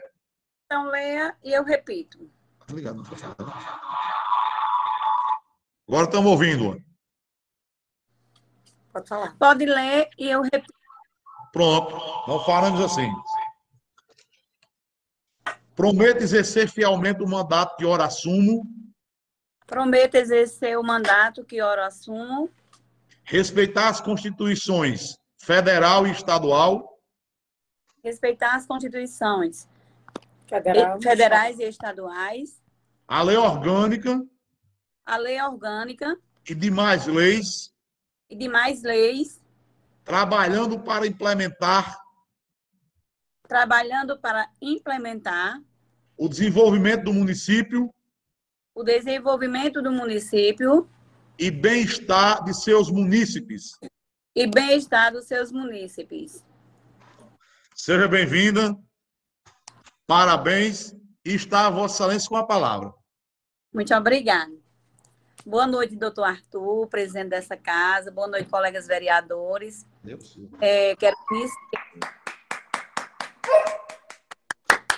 [0.66, 2.30] Então, leia e eu repito.
[2.68, 3.02] Tá ligado.
[5.88, 6.78] Agora estamos ouvindo.
[8.92, 9.36] Pode falar.
[9.38, 10.74] Pode ler e eu repito.
[11.52, 11.96] Pronto,
[12.28, 13.10] nós falamos assim.
[15.76, 18.64] Prometo exercer fielmente o mandato que ora assumo,
[19.70, 22.50] Prometo exercer o mandato que ora assumo,
[23.24, 27.00] respeitar as constituições federal e estadual,
[28.04, 29.68] respeitar as constituições
[30.48, 31.00] Federal.
[31.00, 32.60] federais e estaduais,
[33.08, 34.20] a lei orgânica
[35.06, 36.18] a lei orgânica
[36.50, 37.72] e demais leis,
[38.30, 39.42] e demais leis,
[40.04, 42.00] trabalhando para implementar
[43.48, 45.60] trabalhando para implementar
[46.16, 47.92] o desenvolvimento do município
[48.76, 50.88] o desenvolvimento do município
[51.38, 53.78] e bem-estar de seus munícipes.
[54.36, 56.46] e bem-estar dos seus munícipes.
[57.76, 58.78] Seja bem-vinda.
[60.06, 60.96] Parabéns.
[61.26, 62.94] E está a Vossa Excelência com a palavra.
[63.74, 64.59] Muito obrigada.
[65.50, 68.12] Boa noite, doutor Arthur, presidente dessa casa.
[68.12, 69.84] Boa noite, colegas vereadores.
[70.62, 72.24] É, quero iniciar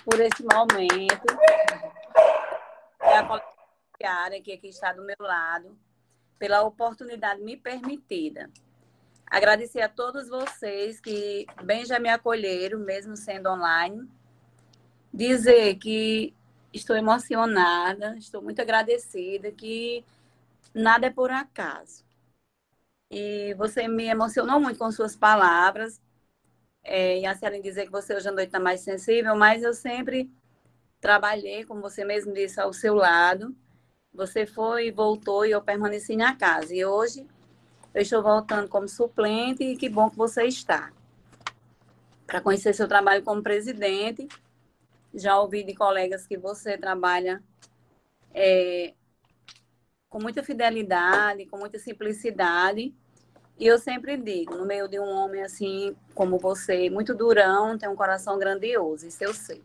[0.03, 1.25] por esse momento.
[2.99, 5.73] É a colega que aqui está do meu lado,
[6.37, 8.49] pela oportunidade me permitida.
[9.25, 14.05] Agradecer a todos vocês que bem já me acolheram, mesmo sendo online.
[15.13, 16.35] Dizer que
[16.73, 20.03] estou emocionada, estou muito agradecida, que
[20.73, 22.03] nada é por acaso.
[23.09, 26.01] E você me emocionou muito com suas palavras.
[26.83, 29.73] É, e a em dizer que você hoje à noite está mais sensível, mas eu
[29.73, 30.31] sempre
[30.99, 33.55] trabalhei, como você mesmo disse, ao seu lado.
[34.13, 36.73] Você foi voltou e eu permaneci na casa.
[36.73, 37.27] E hoje
[37.93, 40.91] eu estou voltando como suplente e que bom que você está.
[42.25, 44.27] Para conhecer seu trabalho como presidente,
[45.13, 47.43] já ouvi de colegas que você trabalha
[48.33, 48.93] é,
[50.11, 52.93] com muita fidelidade, com muita simplicidade.
[53.57, 57.87] E eu sempre digo, no meio de um homem assim como você, muito durão, tem
[57.87, 59.63] um coração grandioso, isso eu sei.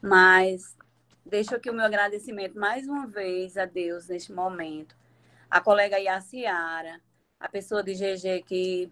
[0.00, 0.74] Mas
[1.26, 4.96] deixo aqui o meu agradecimento mais uma vez a Deus neste momento.
[5.50, 6.98] A colega Yaciara,
[7.38, 8.90] a pessoa de GG que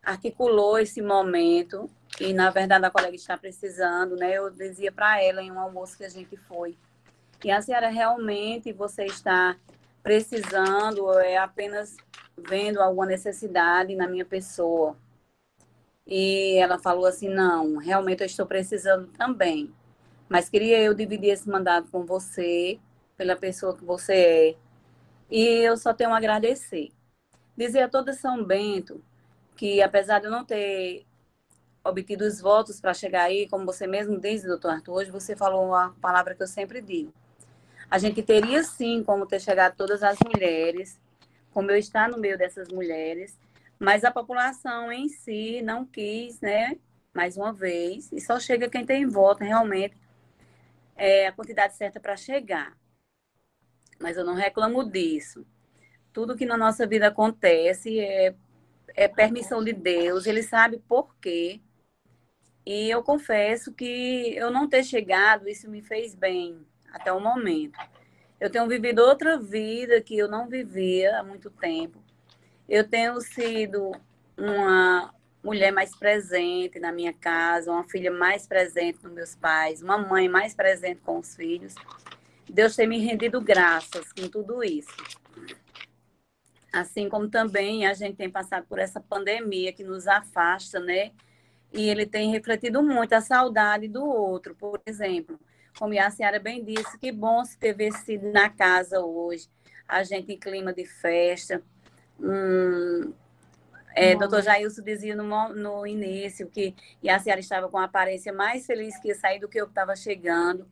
[0.00, 4.32] articulou esse momento e na verdade a colega está precisando, né?
[4.34, 6.78] Eu dizia para ela em um almoço que a gente foi.
[7.44, 9.56] E a senhora realmente você está
[10.02, 11.96] precisando ou é apenas
[12.36, 14.96] vendo alguma necessidade na minha pessoa?
[16.06, 19.72] E ela falou assim: "Não, realmente eu estou precisando também.
[20.28, 22.80] Mas queria eu dividir esse mandato com você,
[23.16, 24.56] pela pessoa que você é.
[25.30, 26.90] E eu só tenho a agradecer.
[27.56, 29.02] Dizer a toda São Bento
[29.56, 31.06] que, apesar de eu não ter
[31.84, 35.66] obtido os votos para chegar aí, como você mesmo diz, doutor Arthur, hoje você falou
[35.66, 37.12] uma palavra que eu sempre digo.
[37.92, 40.98] A gente teria sim como ter chegado todas as mulheres,
[41.50, 43.38] como eu estar no meio dessas mulheres,
[43.78, 46.78] mas a população em si não quis, né?
[47.12, 49.94] Mais uma vez, e só chega quem tem voto realmente
[50.96, 52.74] é a quantidade certa para chegar.
[54.00, 55.44] Mas eu não reclamo disso.
[56.14, 58.34] Tudo que na nossa vida acontece é,
[58.94, 61.60] é permissão de Deus, ele sabe por quê.
[62.64, 67.78] E eu confesso que eu não ter chegado, isso me fez bem até o momento.
[68.40, 72.02] Eu tenho vivido outra vida que eu não vivia há muito tempo.
[72.68, 73.92] Eu tenho sido
[74.36, 79.98] uma mulher mais presente na minha casa, uma filha mais presente nos meus pais, uma
[79.98, 81.74] mãe mais presente com os filhos.
[82.48, 84.94] Deus tem me rendido graças com tudo isso.
[86.72, 91.12] Assim como também a gente tem passado por essa pandemia que nos afasta, né?
[91.72, 94.54] E ele tem refletido muito a saudade do outro.
[94.54, 95.38] Por exemplo,
[95.78, 99.48] como a senhora bem disse, que bom se ter sido na casa hoje,
[99.88, 101.62] a gente em clima de festa.
[102.20, 103.12] Hum,
[103.94, 106.74] é, doutor Jailson dizia no, no início que
[107.08, 109.94] a senhora estava com a aparência mais feliz que ia sair do que eu estava
[109.94, 110.66] chegando.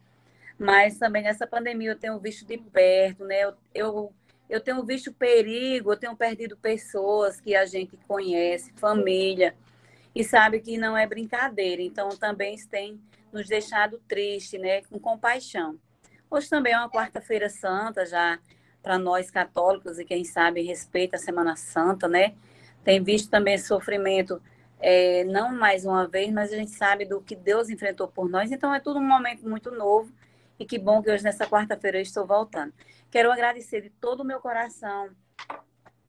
[0.58, 3.44] Mas também nessa pandemia eu tenho visto de perto, né?
[3.44, 4.12] Eu, eu,
[4.48, 9.54] eu tenho visto perigo, eu tenho perdido pessoas que a gente conhece, família,
[10.14, 11.82] e sabe que não é brincadeira.
[11.82, 13.00] Então também tem
[13.32, 14.82] nos deixado triste, né?
[14.82, 15.78] Com compaixão.
[16.30, 18.38] Hoje também é uma quarta-feira santa, já
[18.82, 22.34] para nós católicos e quem sabe respeita a Semana Santa, né?
[22.82, 24.40] Tem visto também sofrimento,
[24.78, 28.50] é, não mais uma vez, mas a gente sabe do que Deus enfrentou por nós.
[28.50, 30.12] Então é tudo um momento muito novo
[30.58, 32.72] e que bom que hoje, nessa quarta-feira, eu estou voltando.
[33.10, 35.10] Quero agradecer de todo o meu coração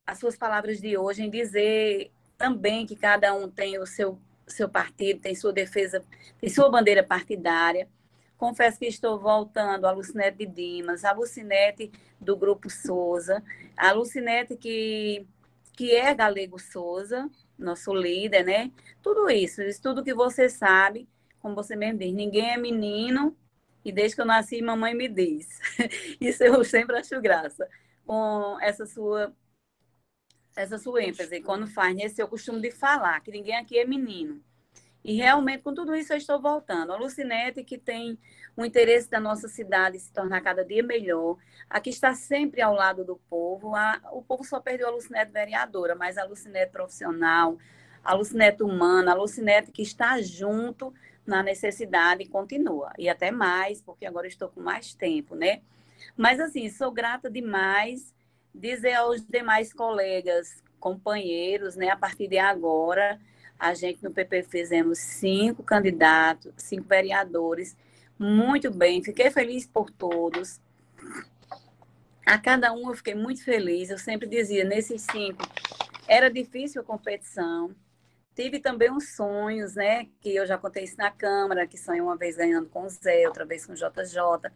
[0.06, 2.12] as suas palavras de hoje em dizer
[2.42, 6.04] também que cada um tem o seu, seu partido, tem sua defesa,
[6.40, 7.88] tem sua bandeira partidária.
[8.38, 13.44] Confesso que estou voltando a Lucinete de Dimas, a Lucinete do Grupo Souza,
[13.78, 15.28] a Lucinete que,
[15.74, 18.72] que é Galego Souza, nosso líder, né?
[19.02, 21.08] Tudo isso, isso tudo que você sabe,
[21.40, 23.38] como você mesmo diz, ninguém é menino,
[23.84, 25.48] e desde que eu nasci, mamãe me diz.
[26.22, 27.68] Isso eu sempre acho graça.
[28.06, 29.34] Com essa sua
[30.56, 34.42] essa sua ênfase, quando faz nesse seu costume de falar, que ninguém aqui é menino.
[35.04, 36.94] E realmente, com tudo isso, eu estou voltando.
[36.94, 38.20] A Lucinete, que tem
[38.56, 41.38] o interesse da nossa cidade se tornar cada dia melhor,
[41.70, 43.76] aqui está sempre ao lado do povo.
[43.76, 47.58] A, o povo só perdeu a Lucinete vereadora, mas a Lucinete profissional,
[48.04, 50.94] a Lucinete humana, a Lucinete que está junto
[51.26, 52.92] na necessidade continua.
[52.98, 55.62] E até mais, porque agora estou com mais tempo, né?
[56.16, 58.14] Mas, assim, sou grata demais
[58.54, 61.90] dizer aos demais colegas, companheiros, né?
[61.90, 63.20] A partir de agora,
[63.60, 67.76] a gente no PP fizemos cinco candidatos, cinco vereadores.
[68.18, 70.60] Muito bem, fiquei feliz por todos.
[72.26, 73.90] A cada um eu fiquei muito feliz.
[73.90, 75.44] Eu sempre dizia, nesses cinco,
[76.08, 77.76] era difícil a competição,
[78.34, 80.08] Tive também uns sonhos, né?
[80.22, 83.28] Que eu já contei isso na Câmara, que sonhei uma vez ganhando com o Zé,
[83.28, 84.52] outra vez com o JJ.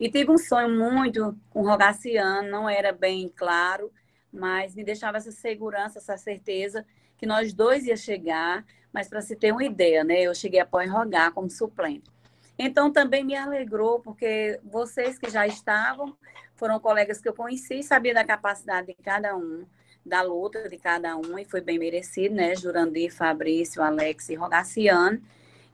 [0.00, 3.92] E tive um sonho muito com Rogaciano, não era bem claro,
[4.32, 6.86] mas me deixava essa segurança, essa certeza
[7.18, 10.22] que nós dois ia chegar, mas para se ter uma ideia, né?
[10.22, 12.10] Eu cheguei a pôr rogar como suplente.
[12.58, 16.16] Então também me alegrou, porque vocês que já estavam,
[16.56, 19.66] foram colegas que eu conheci, sabia da capacidade de cada um
[20.04, 22.56] da luta de cada um e foi bem merecido, né?
[22.56, 25.20] Jurandir, Fabrício, Alex e Rogaciano.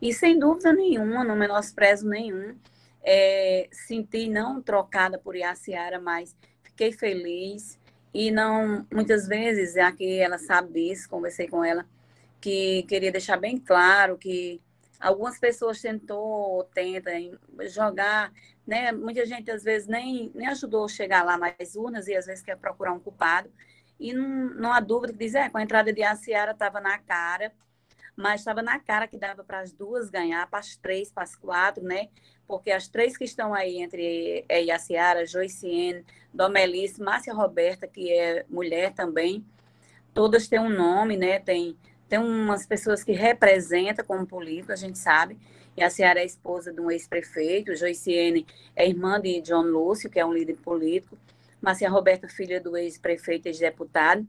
[0.02, 2.56] E sem dúvida nenhuma, não menosprezo nenhum,
[3.06, 7.78] é, senti não trocada por Iaciara, mas fiquei feliz.
[8.12, 11.86] E não, muitas vezes, aqui ela sabe disso, conversei com ela,
[12.40, 14.60] que queria deixar bem claro que
[14.98, 17.38] algumas pessoas tentou, tentam
[17.68, 18.32] jogar,
[18.66, 18.90] né?
[18.90, 22.42] Muita gente às vezes nem, nem ajudou a chegar lá nas urnas e às vezes
[22.42, 23.50] quer procurar um culpado.
[24.00, 26.98] E não, não há dúvida que diz, é, com a entrada de Aciara estava na
[26.98, 27.52] cara,
[28.16, 31.36] mas estava na cara que dava para as duas ganhar, para as três, para as
[31.36, 32.08] quatro, né?
[32.46, 38.46] Porque as três que estão aí entre é, Yaciara, Joiciene, Domelice, Márcia Roberta, que é
[38.48, 39.44] mulher também,
[40.14, 41.38] todas têm um nome, né?
[41.38, 41.76] Tem,
[42.08, 45.38] tem umas pessoas que representam como político, a gente sabe.
[45.76, 50.18] E a Ciara é esposa de um ex-prefeito, Joiciene é irmã de John Lúcio, que
[50.18, 51.18] é um líder político.
[51.60, 54.26] Márcia Roberta, filha do ex-prefeito e ex-deputado,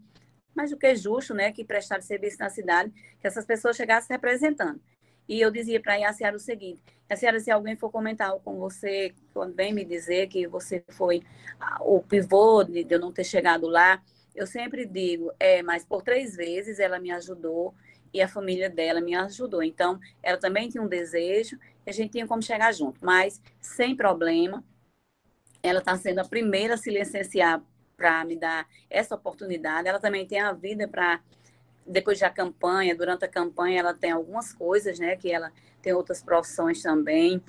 [0.57, 2.91] mas o que é justo, né, que prestaram serviço na cidade,
[3.21, 4.81] que essas pessoas chegassem representando.
[5.29, 9.13] E eu dizia para a Yaciara o seguinte, Yaciara, se alguém for comentar com você,
[9.53, 11.21] vem me dizer que você foi
[11.81, 14.01] o pivô de eu não ter chegado lá,
[14.33, 17.75] eu sempre digo, é, mas por três vezes ela me ajudou
[18.11, 19.61] e a família dela me ajudou.
[19.61, 23.95] Então, ela também tinha um desejo e a gente tinha como chegar junto, mas sem
[23.95, 24.63] problema,
[25.61, 27.61] ela está sendo a primeira a se licenciar
[27.97, 29.87] para me dar essa oportunidade.
[29.87, 31.19] Ela também tem a vida para
[31.85, 35.15] depois da campanha, durante a campanha, ela tem algumas coisas, né?
[35.15, 37.41] Que ela tem outras profissões também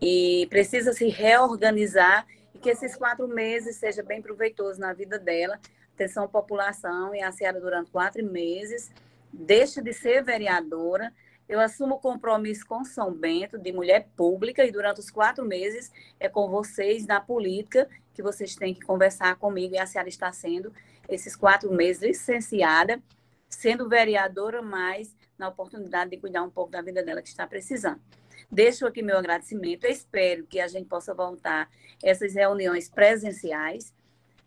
[0.00, 2.24] e precisa se reorganizar
[2.54, 5.58] e que esses quatro meses seja bem proveitoso na vida dela.
[5.94, 8.90] Atenção população e a Seara durante quatro meses
[9.32, 11.12] deixa de ser vereadora
[11.50, 15.90] eu assumo o compromisso com São Bento de mulher pública e durante os quatro meses
[16.20, 20.30] é com vocês na política que vocês têm que conversar comigo e a senhora está
[20.30, 20.72] sendo
[21.08, 23.02] esses quatro meses licenciada,
[23.48, 28.00] sendo vereadora, mas na oportunidade de cuidar um pouco da vida dela que está precisando.
[28.48, 29.86] Deixo aqui meu agradecimento.
[29.86, 31.68] Eu espero que a gente possa voltar
[32.00, 33.92] essas reuniões presenciais.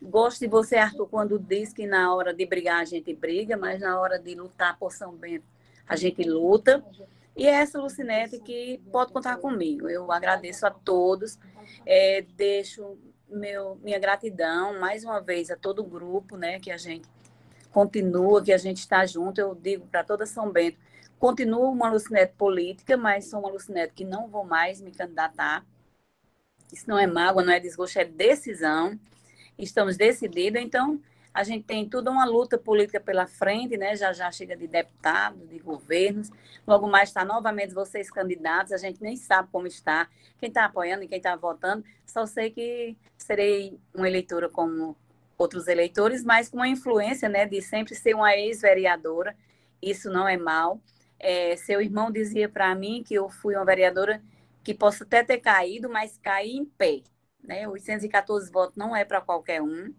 [0.02, 3.82] Gosto de você, Arthur, quando diz que na hora de brigar a gente briga, mas
[3.82, 5.52] na hora de lutar por São Bento
[5.88, 6.84] a gente luta.
[7.36, 9.90] E é essa Lucinete que pode contar comigo.
[9.90, 11.40] Eu agradeço a todos,
[11.86, 16.78] é, deixo meu, minha gratidão mais uma vez a todo o grupo, né, que a
[16.78, 17.10] gente
[17.72, 19.40] continua, que a gente está junto.
[19.42, 20.78] Eu digo para toda São Bento,
[21.20, 25.66] continuo uma Lucinete política, mas sou uma Lucinete que não vou mais me candidatar.
[26.72, 29.00] Isso não é mágoa, não é desgosto, é decisão.
[29.58, 31.00] Estamos decididos, então
[31.34, 33.96] a gente tem toda uma luta política pela frente, né?
[33.96, 36.30] Já já chega de deputado, de governos.
[36.68, 38.72] Logo mais está novamente vocês candidatos.
[38.72, 40.08] A gente nem sabe como está,
[40.40, 41.84] quem está apoiando e quem está votando.
[42.06, 44.96] Só sei que serei uma eleitora como
[45.36, 47.48] outros eleitores, mas com uma influência, né?
[47.48, 49.36] De sempre ser uma ex-vereadora.
[49.82, 50.80] Isso não é mal.
[51.20, 54.22] É, seu irmão dizia para mim que eu fui uma vereadora
[54.64, 57.02] que posso até ter caído, mas caí em pé.
[57.44, 57.68] Né?
[57.68, 59.94] 814 votos não é para qualquer um.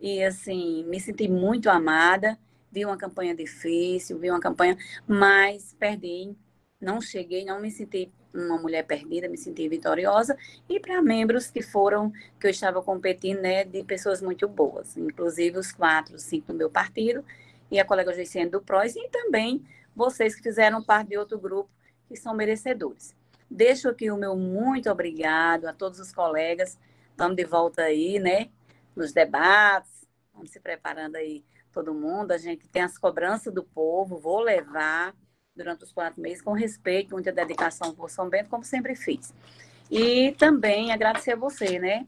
[0.00, 2.38] E assim, me senti muito amada.
[2.70, 4.76] Vi uma campanha difícil, vi uma campanha,
[5.06, 6.34] mas perdi.
[6.80, 10.36] Não cheguei, não me senti uma mulher perdida, me senti vitoriosa.
[10.68, 15.58] E para membros que foram, que eu estava competindo, né, de pessoas muito boas, inclusive
[15.58, 17.24] os quatro, cinco do meu partido,
[17.70, 21.70] e a colega Joiciane do PROS, e também vocês que fizeram parte de outro grupo,
[22.08, 23.14] que são merecedores.
[23.50, 26.78] Deixo aqui o meu muito obrigado a todos os colegas.
[27.10, 28.50] Estamos de volta aí, né?
[28.96, 32.32] Nos debates, vamos se preparando aí todo mundo.
[32.32, 35.14] A gente tem as cobranças do povo, vou levar
[35.54, 39.34] durante os quatro meses com respeito, muita dedicação por São Bento, como sempre fiz.
[39.90, 42.06] E também agradecer a você, né?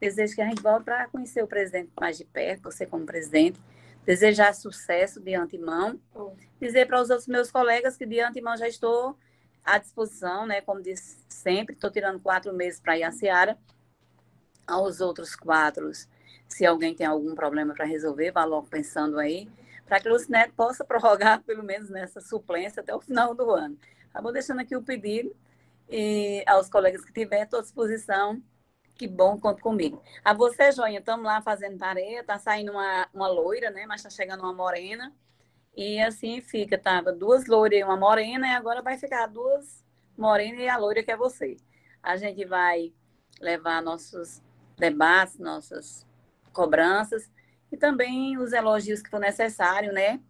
[0.00, 3.60] Desejo que a gente volte para conhecer o presidente mais de perto, você como presidente.
[4.04, 6.00] Desejar sucesso de antemão.
[6.60, 9.18] Dizer para os outros meus colegas que de antemão já estou
[9.64, 10.60] à disposição, né?
[10.60, 13.58] Como disse sempre, estou tirando quatro meses para ir à Seara.
[14.66, 15.90] Aos outros quatro,
[16.48, 19.48] se alguém tem algum problema para resolver, vá logo pensando aí,
[19.86, 23.78] para que o Lucineto possa prorrogar, pelo menos nessa suplência, até o final do ano.
[24.10, 25.34] Acabou deixando aqui o pedido
[25.88, 28.42] e aos colegas que tiverem, estou à disposição.
[28.94, 30.02] Que bom, conta comigo.
[30.24, 33.86] A você, Joinha, estamos lá fazendo tarefa, tá saindo uma, uma loira, né?
[33.86, 35.14] Mas está chegando uma morena.
[35.76, 39.84] E assim fica, tava duas loiras e uma morena, e agora vai ficar duas
[40.16, 41.56] morenas e a loira que é você.
[42.02, 42.92] A gente vai
[43.40, 44.42] levar nossos
[44.76, 46.07] debates, nossas
[46.52, 47.30] cobranças
[47.70, 50.20] e também os elogios que for necessário, né?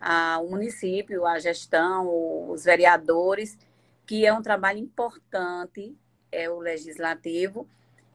[0.00, 3.58] Ao município, à gestão, os vereadores,
[4.06, 5.94] que é um trabalho importante,
[6.32, 7.68] é o legislativo,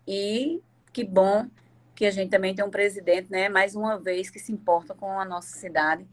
[0.08, 1.48] e que bom
[1.96, 3.48] que a gente também tem um presidente, né?
[3.48, 6.06] Mais uma vez, que se importa com a nossa cidade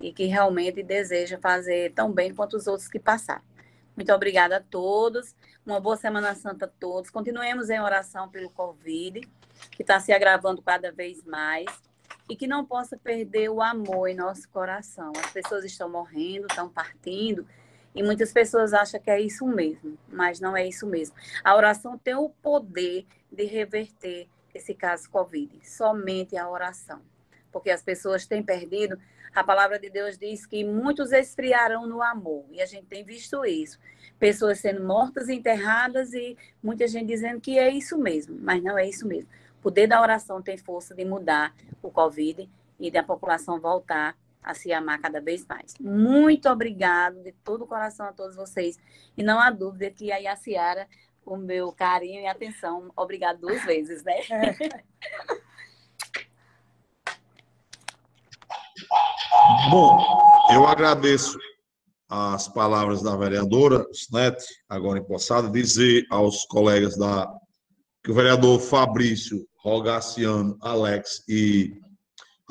[0.00, 3.42] e que realmente deseja fazer tão bem quanto os outros que passaram.
[3.96, 5.34] Muito obrigada a todos.
[5.64, 7.10] Uma boa Semana Santa a todos.
[7.10, 9.20] Continuemos em oração pelo Covid,
[9.70, 11.66] que está se agravando cada vez mais.
[12.28, 15.12] E que não possa perder o amor em nosso coração.
[15.16, 17.46] As pessoas estão morrendo, estão partindo.
[17.94, 21.16] E muitas pessoas acham que é isso mesmo, mas não é isso mesmo.
[21.42, 25.58] A oração tem o poder de reverter esse caso Covid.
[25.68, 27.00] Somente a oração.
[27.50, 28.96] Porque as pessoas têm perdido
[29.34, 33.44] a palavra de Deus diz que muitos esfriarão no amor, e a gente tem visto
[33.44, 33.78] isso.
[34.18, 38.88] Pessoas sendo mortas, enterradas, e muita gente dizendo que é isso mesmo, mas não é
[38.88, 39.30] isso mesmo.
[39.60, 42.48] O poder da oração tem força de mudar o Covid
[42.78, 45.74] e da população voltar a se amar cada vez mais.
[45.78, 48.78] Muito obrigado de todo o coração a todos vocês.
[49.18, 50.88] E não há dúvida que a Ciara,
[51.26, 54.20] o meu carinho e atenção, obrigado duas vezes, né?
[54.30, 54.56] É.
[59.70, 59.98] Bom,
[60.54, 61.38] eu agradeço
[62.08, 67.30] as palavras da vereadora Snete, agora empossada, dizer aos colegas da
[68.02, 71.72] que o vereador Fabrício, Rogaciano, Alex e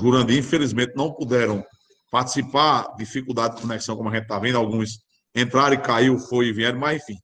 [0.00, 1.64] Jurandir, infelizmente, não puderam
[2.10, 4.98] participar, dificuldade de conexão, como a gente está vendo, alguns
[5.34, 7.18] entraram e caiu, foi e vieram, mas enfim,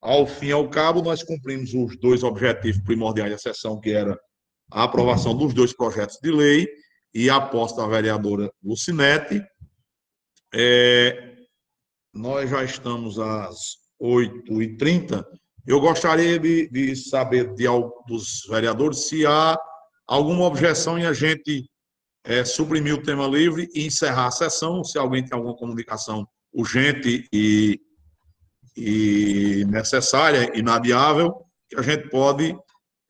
[0.00, 4.18] ao fim e ao cabo, nós cumprimos os dois objetivos primordiais da sessão, que era
[4.70, 6.68] a aprovação dos dois projetos de lei
[7.12, 9.42] e a posse da vereadora Lucinete.
[10.54, 11.34] É,
[12.14, 13.56] nós já estamos às
[14.00, 15.24] 8h30.
[15.66, 17.64] Eu gostaria de, de saber de,
[18.06, 19.56] dos vereadores se há
[20.06, 21.68] alguma objeção em a gente
[22.24, 27.28] é, suprimir o tema livre e encerrar a sessão, se alguém tem alguma comunicação urgente
[27.32, 27.80] e,
[28.76, 31.34] e necessária, inadiável,
[31.68, 32.56] que a gente pode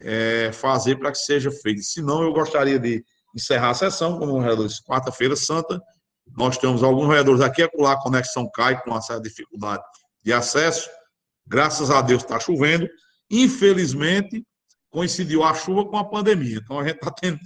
[0.01, 1.82] é, fazer para que seja feito.
[1.82, 5.80] Se não, eu gostaria de encerrar a sessão, como vereadores, quarta-feira santa,
[6.36, 9.82] nós temos alguns vereadores aqui, acolá, a conexão cai com uma certa dificuldade
[10.22, 10.88] de acesso,
[11.51, 12.88] graças a Deus está chovendo,
[13.30, 14.45] infelizmente,
[14.91, 17.38] coincidiu a chuva com a pandemia, então a gente está tendo,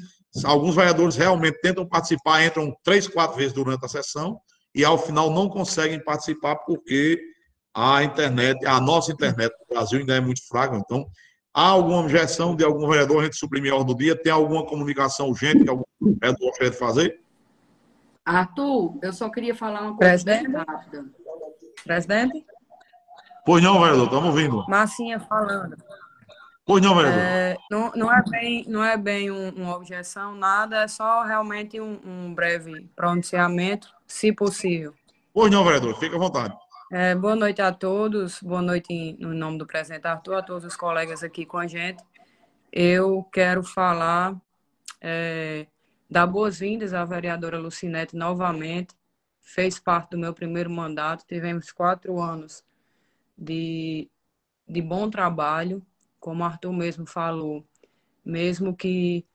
[0.44, 4.38] alguns vereadores realmente tentam participar, entram três, quatro vezes durante a sessão,
[4.74, 7.20] e ao final não conseguem participar porque
[7.74, 11.06] a internet, a nossa internet no Brasil ainda é muito fraca, então
[11.56, 14.20] Há alguma objeção de algum vereador a gente suprimir a ordem do dia?
[14.20, 17.20] Tem alguma comunicação urgente que algum vereador gostaria de fazer?
[18.24, 20.50] Arthur, eu só queria falar uma coisa Presidente?
[20.50, 21.04] rápida.
[21.84, 22.44] Presidente?
[23.44, 24.64] Pois não, vereador, estamos ouvindo.
[24.66, 25.76] Massinha falando.
[26.64, 27.20] Pois não, vereador.
[27.20, 31.78] É, não, não é bem, não é bem um, uma objeção, nada, é só realmente
[31.78, 34.94] um, um breve pronunciamento, se possível.
[35.32, 36.56] Pois não, vereador, fique à vontade.
[36.90, 40.64] É, boa noite a todos, boa noite em, no nome do presidente Arthur, a todos
[40.64, 42.02] os colegas aqui com a gente.
[42.72, 44.34] Eu quero falar,
[45.02, 45.66] é,
[46.08, 48.94] dar boas-vindas à vereadora Lucinete novamente,
[49.42, 52.64] fez parte do meu primeiro mandato, tivemos quatro anos
[53.36, 54.10] de,
[54.68, 55.84] de bom trabalho,
[56.20, 57.64] como Arthur mesmo falou,
[58.24, 59.26] mesmo que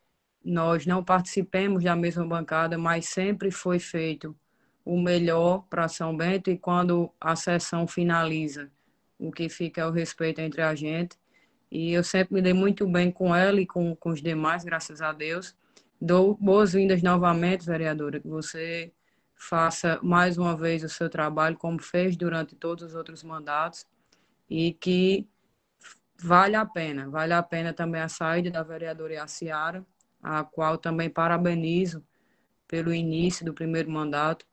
[0.44, 4.36] nós não participemos da mesma bancada, mas sempre foi feito
[4.84, 8.72] o melhor para São Bento e quando a sessão finaliza,
[9.20, 11.18] o que fica é o respeito entre a gente.
[11.72, 15.02] E eu sempre me dei muito bem com ela e com, com os demais, graças
[15.02, 15.56] a Deus.
[16.02, 18.92] Dou boas-vindas novamente, vereadora, que você
[19.40, 23.88] faça mais uma vez o seu trabalho, como fez durante todos os outros mandatos,
[24.50, 25.26] e que
[26.22, 29.86] vale a pena, vale a pena também a saída da vereadora Yaciara,
[30.22, 32.06] a qual também parabenizo
[32.68, 34.46] pelo início do primeiro mandato.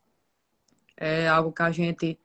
[0.97, 2.19] É algo que a gente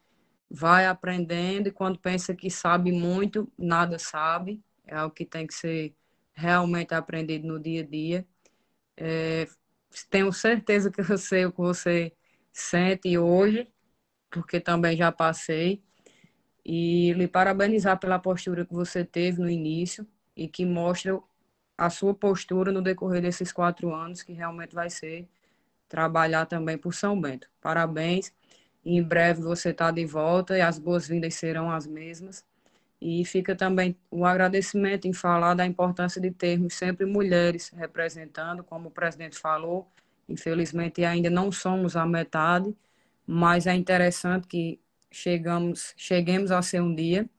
[0.49, 4.63] vai aprendendo e quando pensa que sabe muito, nada sabe.
[4.85, 5.95] É algo que tem que ser
[6.33, 8.27] realmente aprendido no dia a dia.
[8.95, 9.47] É,
[10.09, 12.13] tenho certeza que eu sei o que você
[12.51, 13.67] sente hoje,
[14.29, 15.81] porque também já passei.
[16.65, 21.19] E lhe parabenizar pela postura que você teve no início e que mostra
[21.77, 25.27] a sua postura no decorrer desses quatro anos, que realmente vai ser
[25.89, 27.49] trabalhar também por São Bento.
[27.59, 28.33] Parabéns.
[28.85, 32.45] Em breve você está de volta e as boas-vindas serão as mesmas.
[33.01, 38.89] E fica também o agradecimento em falar da importância de termos sempre mulheres representando, como
[38.89, 39.91] o presidente falou.
[40.31, 42.75] Infelizmente ainda não somos a metade,
[43.25, 44.79] mas é interessante que
[45.11, 47.29] chegamos, cheguemos a ser um dia.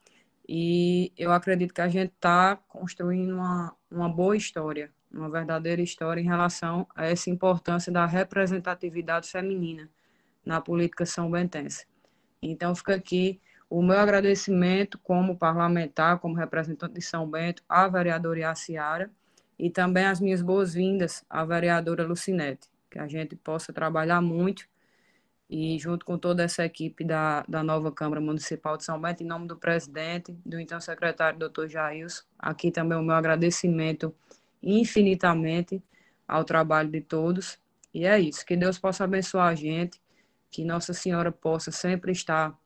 [0.48, 6.20] E eu acredito que a gente está construindo uma, uma boa história, uma verdadeira história
[6.20, 9.88] em relação a essa importância da representatividade feminina
[10.44, 11.86] na política são bentense.
[12.42, 13.40] Então fica aqui
[13.70, 19.10] o meu agradecimento como parlamentar, como representante de São Bento, à vereadora Iaciara
[19.58, 24.68] e também as minhas boas-vindas à vereadora Lucinete, que a gente possa trabalhar muito
[25.48, 29.26] e junto com toda essa equipe da, da nova Câmara Municipal de São Bento, em
[29.26, 34.14] nome do presidente, do então secretário doutor Jailson, aqui também o meu agradecimento
[34.62, 35.82] infinitamente
[36.28, 37.58] ao trabalho de todos.
[37.94, 40.00] E é isso, que Deus possa abençoar a gente,
[40.50, 42.56] que Nossa Senhora possa sempre estar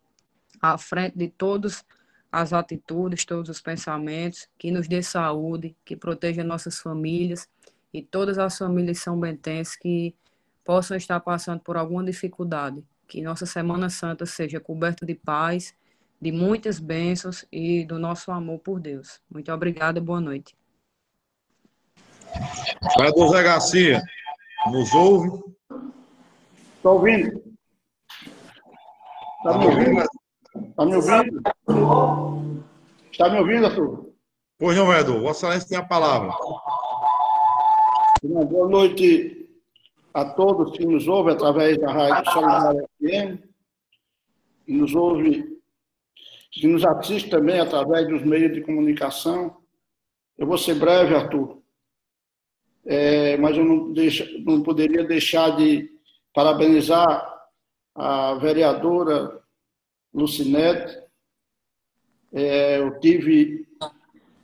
[0.60, 1.84] à frente de todas
[2.30, 7.48] as atitudes, todos os pensamentos, que nos dê saúde, que proteja nossas famílias
[7.96, 10.14] e todas as famílias são bentenses que
[10.62, 12.84] possam estar passando por alguma dificuldade.
[13.08, 15.74] Que nossa Semana Santa seja coberta de paz,
[16.20, 19.18] de muitas bênçãos e do nosso amor por Deus.
[19.30, 20.54] Muito obrigada, boa noite.
[22.98, 24.02] Vereador Zé Garcia,
[24.70, 25.42] nos ouve?
[26.76, 27.42] Está ouvindo?
[29.38, 30.06] Está me ouvindo?
[30.68, 31.42] Está me ouvindo?
[33.10, 34.12] Está me ouvindo, Arthur?
[34.58, 35.20] Pois não, vereador.
[35.22, 36.30] Vossa Excelência tem a palavra.
[38.28, 39.48] Boa noite
[40.12, 43.38] a todos que nos ouvem através da Rádio Solidária FM,
[44.64, 45.60] que nos ouve,
[46.50, 49.58] que nos assiste também através dos meios de comunicação.
[50.36, 51.62] Eu vou ser breve, Arthur,
[52.84, 55.88] é, mas eu não, deixo, não poderia deixar de
[56.34, 57.48] parabenizar
[57.94, 59.40] a vereadora
[60.12, 60.98] Lucinete.
[62.32, 63.68] É, eu tive,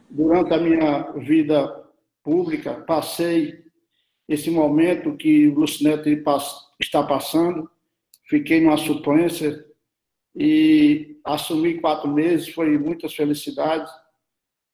[0.09, 1.85] durante a minha vida
[2.23, 3.62] pública, passei
[4.33, 6.23] esse momento que o Lucinete
[6.81, 7.71] está passando,
[8.29, 9.65] fiquei numa suplência
[10.35, 13.93] e assumi quatro meses, foi muitas felicidades.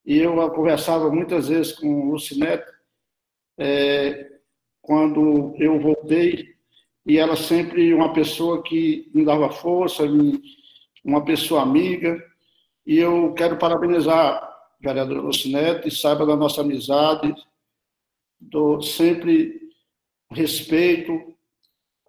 [0.05, 2.65] E eu conversava muitas vezes com o Lucinete,
[3.57, 4.29] é,
[4.81, 6.55] quando eu voltei,
[7.05, 10.41] e ela sempre uma pessoa que me dava força, me,
[11.03, 12.17] uma pessoa amiga,
[12.87, 17.35] e eu quero parabenizar a vereadora Lucinete, saiba da nossa amizade,
[18.39, 19.59] do sempre
[20.31, 21.35] respeito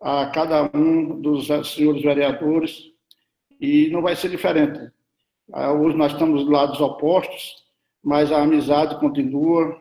[0.01, 2.91] a cada um dos senhores vereadores,
[3.61, 4.91] e não vai ser diferente.
[5.53, 7.65] Ah, hoje nós estamos do lados opostos,
[8.03, 9.79] mas a amizade continua,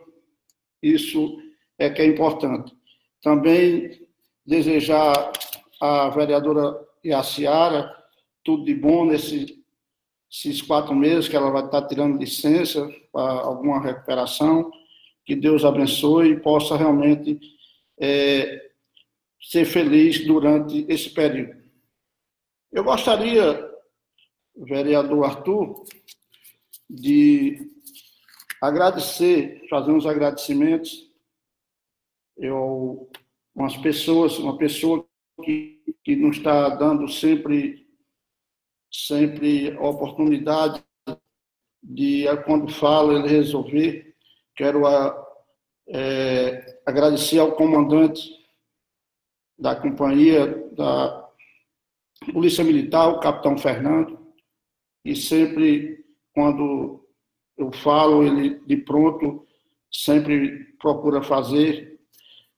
[0.81, 1.37] isso
[1.77, 2.75] é que é importante.
[3.21, 4.07] Também
[4.45, 5.31] desejar
[5.79, 7.95] à vereadora Iaciara
[8.43, 14.71] tudo de bom nesses quatro meses que ela vai estar tirando licença para alguma recuperação.
[15.29, 17.39] Que Deus abençoe e possa realmente
[17.99, 18.71] é,
[19.39, 21.61] ser feliz durante esse período.
[22.71, 23.63] Eu gostaria,
[24.57, 25.83] vereador Arthur,
[26.89, 27.59] de
[28.59, 31.07] agradecer, fazer uns agradecimentos.
[32.35, 33.07] Eu,
[33.53, 35.07] umas pessoas, uma pessoa
[35.43, 37.87] que, que nos está dando sempre
[38.91, 40.83] sempre a oportunidade
[41.83, 44.08] de, quando fala, ele resolver.
[44.59, 45.25] Quero a,
[45.87, 48.29] é, agradecer ao comandante
[49.57, 51.29] da companhia da
[52.33, 54.19] Polícia Militar, o capitão Fernando,
[55.05, 56.03] e sempre,
[56.35, 57.07] quando
[57.57, 59.47] eu falo, ele de pronto
[59.89, 61.97] sempre procura fazer.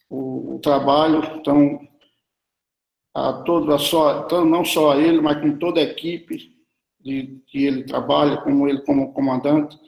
[0.10, 1.24] o, o trabalho.
[1.38, 1.88] Então,
[3.14, 6.52] a toda só, então, não só a ele, mas com toda a equipe
[7.00, 9.80] de que ele trabalha, como ele como comandante,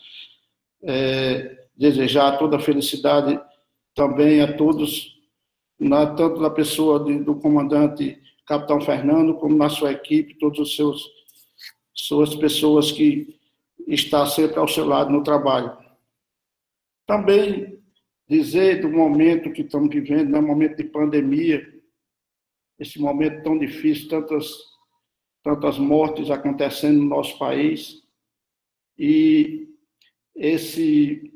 [0.83, 3.39] é, desejar toda a felicidade
[3.95, 5.19] também a todos,
[5.79, 10.75] na, tanto na pessoa de, do comandante Capitão Fernando, como na sua equipe, todos os
[10.75, 11.23] seus
[11.93, 13.39] suas pessoas que
[13.87, 15.77] está sempre ao seu lado no trabalho.
[17.05, 17.81] Também
[18.27, 21.71] dizer do momento que estamos vivendo, né, momento de pandemia,
[22.79, 24.57] esse momento tão difícil, tantas,
[25.43, 28.01] tantas mortes acontecendo no nosso país,
[28.97, 29.67] e
[30.35, 31.32] esse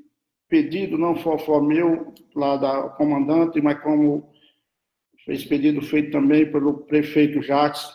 [0.48, 4.32] pedido não foi, foi meu, lá da comandante, mas como
[5.28, 7.86] esse pedido feito também pelo prefeito Jacques,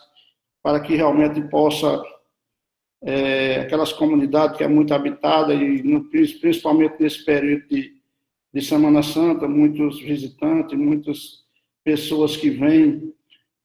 [0.61, 2.01] para que realmente possa
[3.01, 7.93] é, aquelas comunidades que é muito habitada e no, principalmente nesse período de,
[8.53, 11.43] de Semana Santa, muitos visitantes, muitas
[11.83, 13.13] pessoas que vêm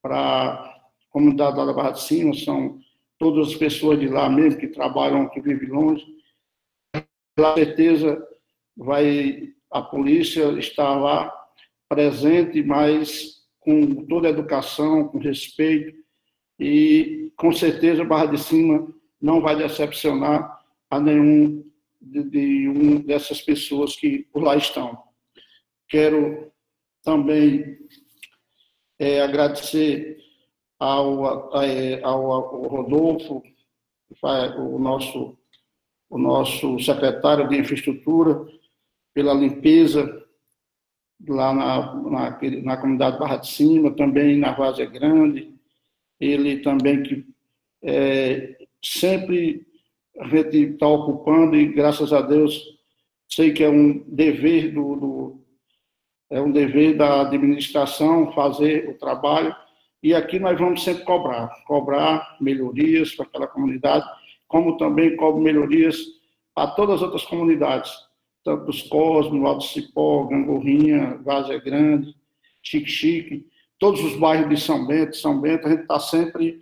[0.02, 2.81] para a comunidade da Barra de Cima, são
[3.19, 6.05] todas as pessoas de lá mesmo que trabalham, que vivem longe.
[7.36, 8.27] Com certeza
[8.78, 11.34] vai a polícia estar lá
[11.88, 15.98] presente, mas com toda a educação, com respeito
[16.59, 18.88] e com certeza Barra de Cima
[19.20, 20.59] não vai decepcionar
[20.90, 21.64] a nenhum
[22.00, 24.96] de, de um dessas pessoas que por lá estão.
[25.88, 26.50] Quero
[27.02, 27.78] também
[28.98, 30.18] é, agradecer
[30.78, 33.42] ao, ao, ao Rodolfo,
[34.22, 35.36] o nosso,
[36.09, 38.46] o nosso secretário de infraestrutura,
[39.18, 40.24] pela limpeza
[41.28, 45.52] lá na, na, na comunidade Barra de Cima, também na Vazia Grande,
[46.20, 47.26] ele também que
[47.82, 49.66] é, sempre
[50.20, 52.62] a gente está ocupando e graças a Deus
[53.28, 55.44] sei que é um dever do, do,
[56.30, 59.52] é um dever da administração fazer o trabalho.
[60.00, 64.06] E aqui nós vamos sempre cobrar cobrar melhorias para aquela comunidade
[64.46, 65.98] como também cobro melhorias
[66.54, 68.07] para todas as outras comunidades
[68.47, 72.15] os Cosmos, Alto Cipó, Gangorrinha, Vazia Grande,
[72.62, 73.47] Chique Chique,
[73.78, 76.60] todos os bairros de São Bento, São Bento, a gente está sempre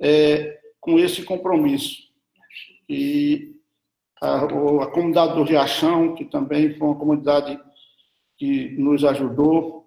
[0.00, 2.04] é, com esse compromisso.
[2.88, 3.54] E
[4.20, 7.58] a, a comunidade do Riachão, que também foi uma comunidade
[8.36, 9.84] que nos ajudou,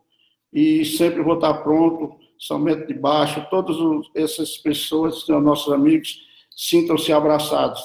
[0.52, 3.76] e sempre vou estar pronto, somente de baixo, todas
[4.16, 6.22] essas pessoas, nossos amigos,
[6.56, 7.82] sintam-se abraçados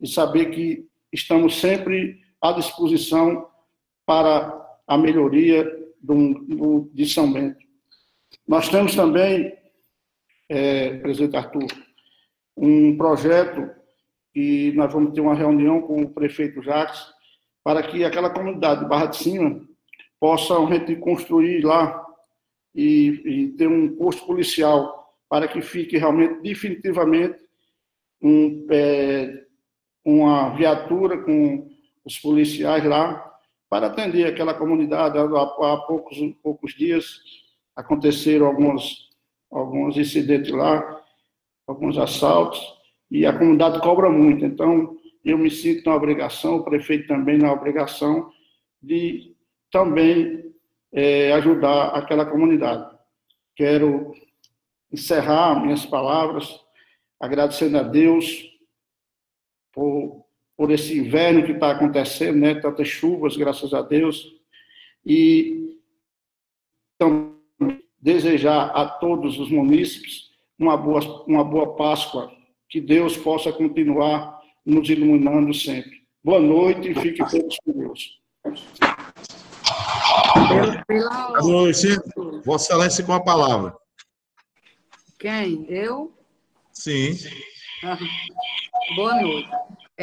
[0.00, 3.48] e saber que estamos sempre à disposição
[4.06, 4.56] para
[4.86, 5.64] a melhoria
[6.00, 7.58] do, do, de São Bento.
[8.46, 9.56] Nós temos também,
[10.48, 11.66] é, presidente Arthur,
[12.56, 13.70] um projeto
[14.34, 17.00] e nós vamos ter uma reunião com o prefeito Jacques
[17.62, 19.60] para que aquela comunidade de Barra de Cima
[20.18, 22.04] possa a gente construir lá
[22.74, 27.38] e, e ter um posto policial para que fique realmente definitivamente
[28.22, 29.44] um, é,
[30.04, 31.69] uma viatura com
[32.10, 33.26] os policiais lá
[33.68, 35.18] para atender aquela comunidade.
[35.18, 37.20] Há, há poucos, poucos dias
[37.74, 39.08] aconteceram alguns,
[39.50, 41.00] alguns incidentes lá
[41.70, 42.60] alguns assaltos,
[43.10, 44.44] e a comunidade cobra muito.
[44.44, 48.30] Então, eu me sinto na obrigação, o prefeito também na obrigação,
[48.82, 49.36] de
[49.70, 50.52] também
[50.92, 52.90] é, ajudar aquela comunidade.
[53.54, 54.12] Quero
[54.92, 56.60] encerrar minhas palavras
[57.20, 58.50] agradecendo a Deus
[59.72, 60.26] por,
[60.60, 62.54] por esse inverno que está acontecendo, né?
[62.54, 64.30] tantas chuvas, graças a Deus,
[65.06, 65.78] e
[66.94, 67.34] então,
[67.98, 70.28] desejar a todos os munícipes
[70.58, 72.30] uma boa, uma boa Páscoa.
[72.68, 76.02] Que Deus possa continuar nos iluminando sempre.
[76.22, 78.20] Boa noite e fiquem todos com Deus.
[80.86, 81.88] Boa noite.
[82.44, 83.74] Vossa Excelência com a palavra.
[85.18, 85.64] Quem?
[85.70, 86.12] Eu?
[86.70, 87.12] Sim.
[87.82, 87.96] Ah,
[88.94, 89.48] boa noite.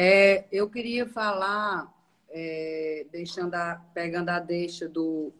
[0.00, 1.92] É, eu queria falar,
[2.30, 5.32] é, deixando a, pegando a deixa do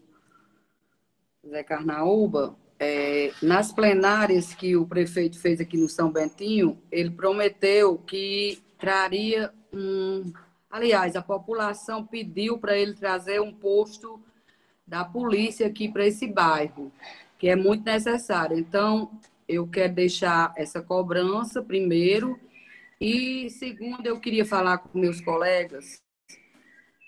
[1.49, 7.99] Zé Carnaúba, é, nas plenárias que o prefeito fez aqui no São Bentinho, ele prometeu
[7.99, 10.33] que traria um.
[10.69, 14.21] Aliás, a população pediu para ele trazer um posto
[14.85, 16.91] da polícia aqui para esse bairro,
[17.39, 18.59] que é muito necessário.
[18.59, 19.09] Então,
[19.47, 22.41] eu quero deixar essa cobrança, primeiro.
[23.01, 26.03] E, segundo, eu queria falar com meus colegas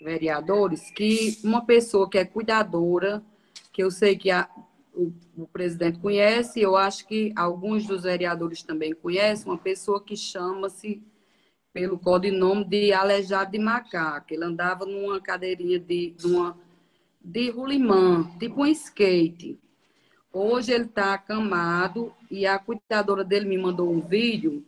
[0.01, 3.21] vereadores que uma pessoa que é cuidadora,
[3.73, 4.49] que eu sei que a,
[4.93, 10.15] o, o, presidente conhece, eu acho que alguns dos vereadores também conhecem, uma pessoa que
[10.15, 11.03] chama-se,
[11.73, 14.33] pelo codinome de Aleijado de Macaco.
[14.33, 16.57] Ele andava numa cadeirinha de, de uma
[17.23, 19.59] de rolimã, tipo um skate.
[20.33, 24.65] Hoje ele está acamado e a cuidadora dele me mandou um vídeo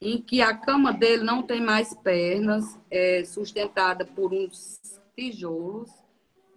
[0.00, 4.80] em que a cama dele não tem mais pernas, é sustentada por uns
[5.16, 5.90] tijolos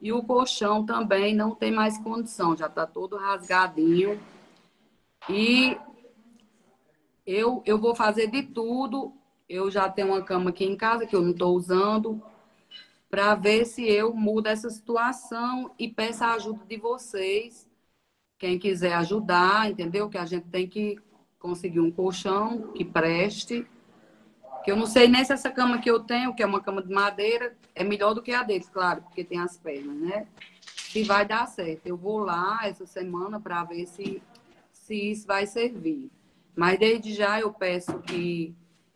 [0.02, 4.20] e o colchão também não tem mais condição, já está todo rasgadinho.
[5.30, 5.78] E
[7.26, 9.14] eu, eu vou fazer de tudo.
[9.48, 12.22] Eu já tenho uma cama aqui em casa que eu não estou usando,
[13.10, 17.68] para ver se eu mudo essa situação e peço a ajuda de vocês.
[18.38, 20.10] Quem quiser ajudar, entendeu?
[20.10, 20.98] Que a gente tem que
[21.40, 23.66] conseguir um colchão que preste.
[24.64, 26.82] Que eu não sei nem se essa cama que eu tenho, que é uma cama
[26.82, 30.28] de madeira, é melhor do que a deles, claro, porque tem as pernas, né?
[30.76, 31.86] Se vai dar certo.
[31.86, 34.22] Eu vou lá essa semana para ver se,
[34.74, 36.11] se isso vai servir.
[36.56, 38.53] Mas desde já eu peço que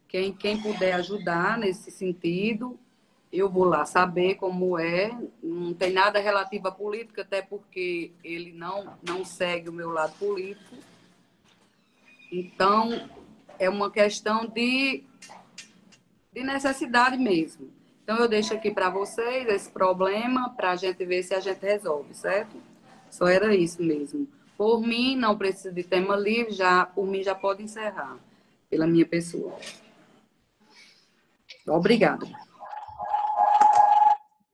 [0.08, 2.78] quem, quem puder ajudar nesse sentido,
[3.32, 5.18] eu vou lá saber como é.
[5.42, 10.14] Não tem nada relativo à política, até porque ele não, não segue o meu lado
[10.20, 10.76] político.
[12.36, 12.90] Então,
[13.60, 15.04] é uma questão de,
[16.34, 17.70] de necessidade mesmo.
[18.04, 21.62] Então, eu deixo aqui para vocês esse problema, para a gente ver se a gente
[21.62, 22.58] resolve, certo?
[23.12, 24.28] Só era isso mesmo.
[24.58, 28.18] Por mim, não precisa de tema livre, já, por mim já pode encerrar,
[28.68, 29.56] pela minha pessoa.
[31.68, 32.26] Obrigada.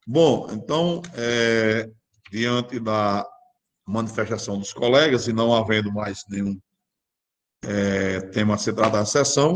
[0.05, 1.89] Bom, então, é,
[2.29, 3.25] diante da
[3.87, 6.59] manifestação dos colegas e não havendo mais nenhum
[7.63, 9.53] é, tema a na sessão,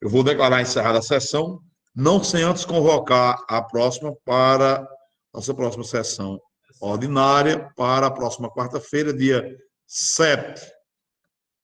[0.00, 1.60] eu vou declarar encerrada a sessão,
[1.94, 4.86] não sem antes convocar a próxima para
[5.32, 6.40] nossa próxima sessão
[6.80, 9.56] ordinária para a próxima quarta-feira, dia
[9.86, 10.60] 7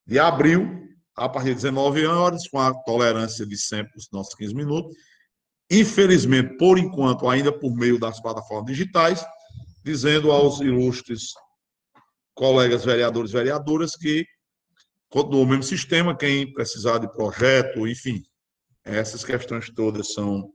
[0.07, 0.83] de abril,
[1.17, 4.97] a partir de 19 horas, com a tolerância de sempre os nossos 15 minutos.
[5.71, 9.25] Infelizmente, por enquanto, ainda por meio das plataformas digitais,
[9.85, 11.33] dizendo aos ilustres
[12.35, 14.27] colegas vereadores e vereadoras que
[15.13, 18.25] continua o mesmo sistema, quem precisar de projeto, enfim,
[18.83, 20.51] essas questões todas são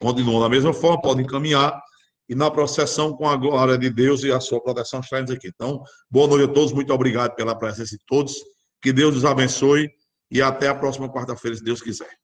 [0.00, 1.78] continuam da mesma forma, podem encaminhar
[2.26, 5.48] e na processão com a glória de Deus e a sua proteção estaremos aqui.
[5.48, 8.34] Então, boa noite a todos, muito obrigado pela presença de todos,
[8.80, 9.90] que Deus os abençoe
[10.30, 12.23] e até a próxima quarta-feira, se Deus quiser.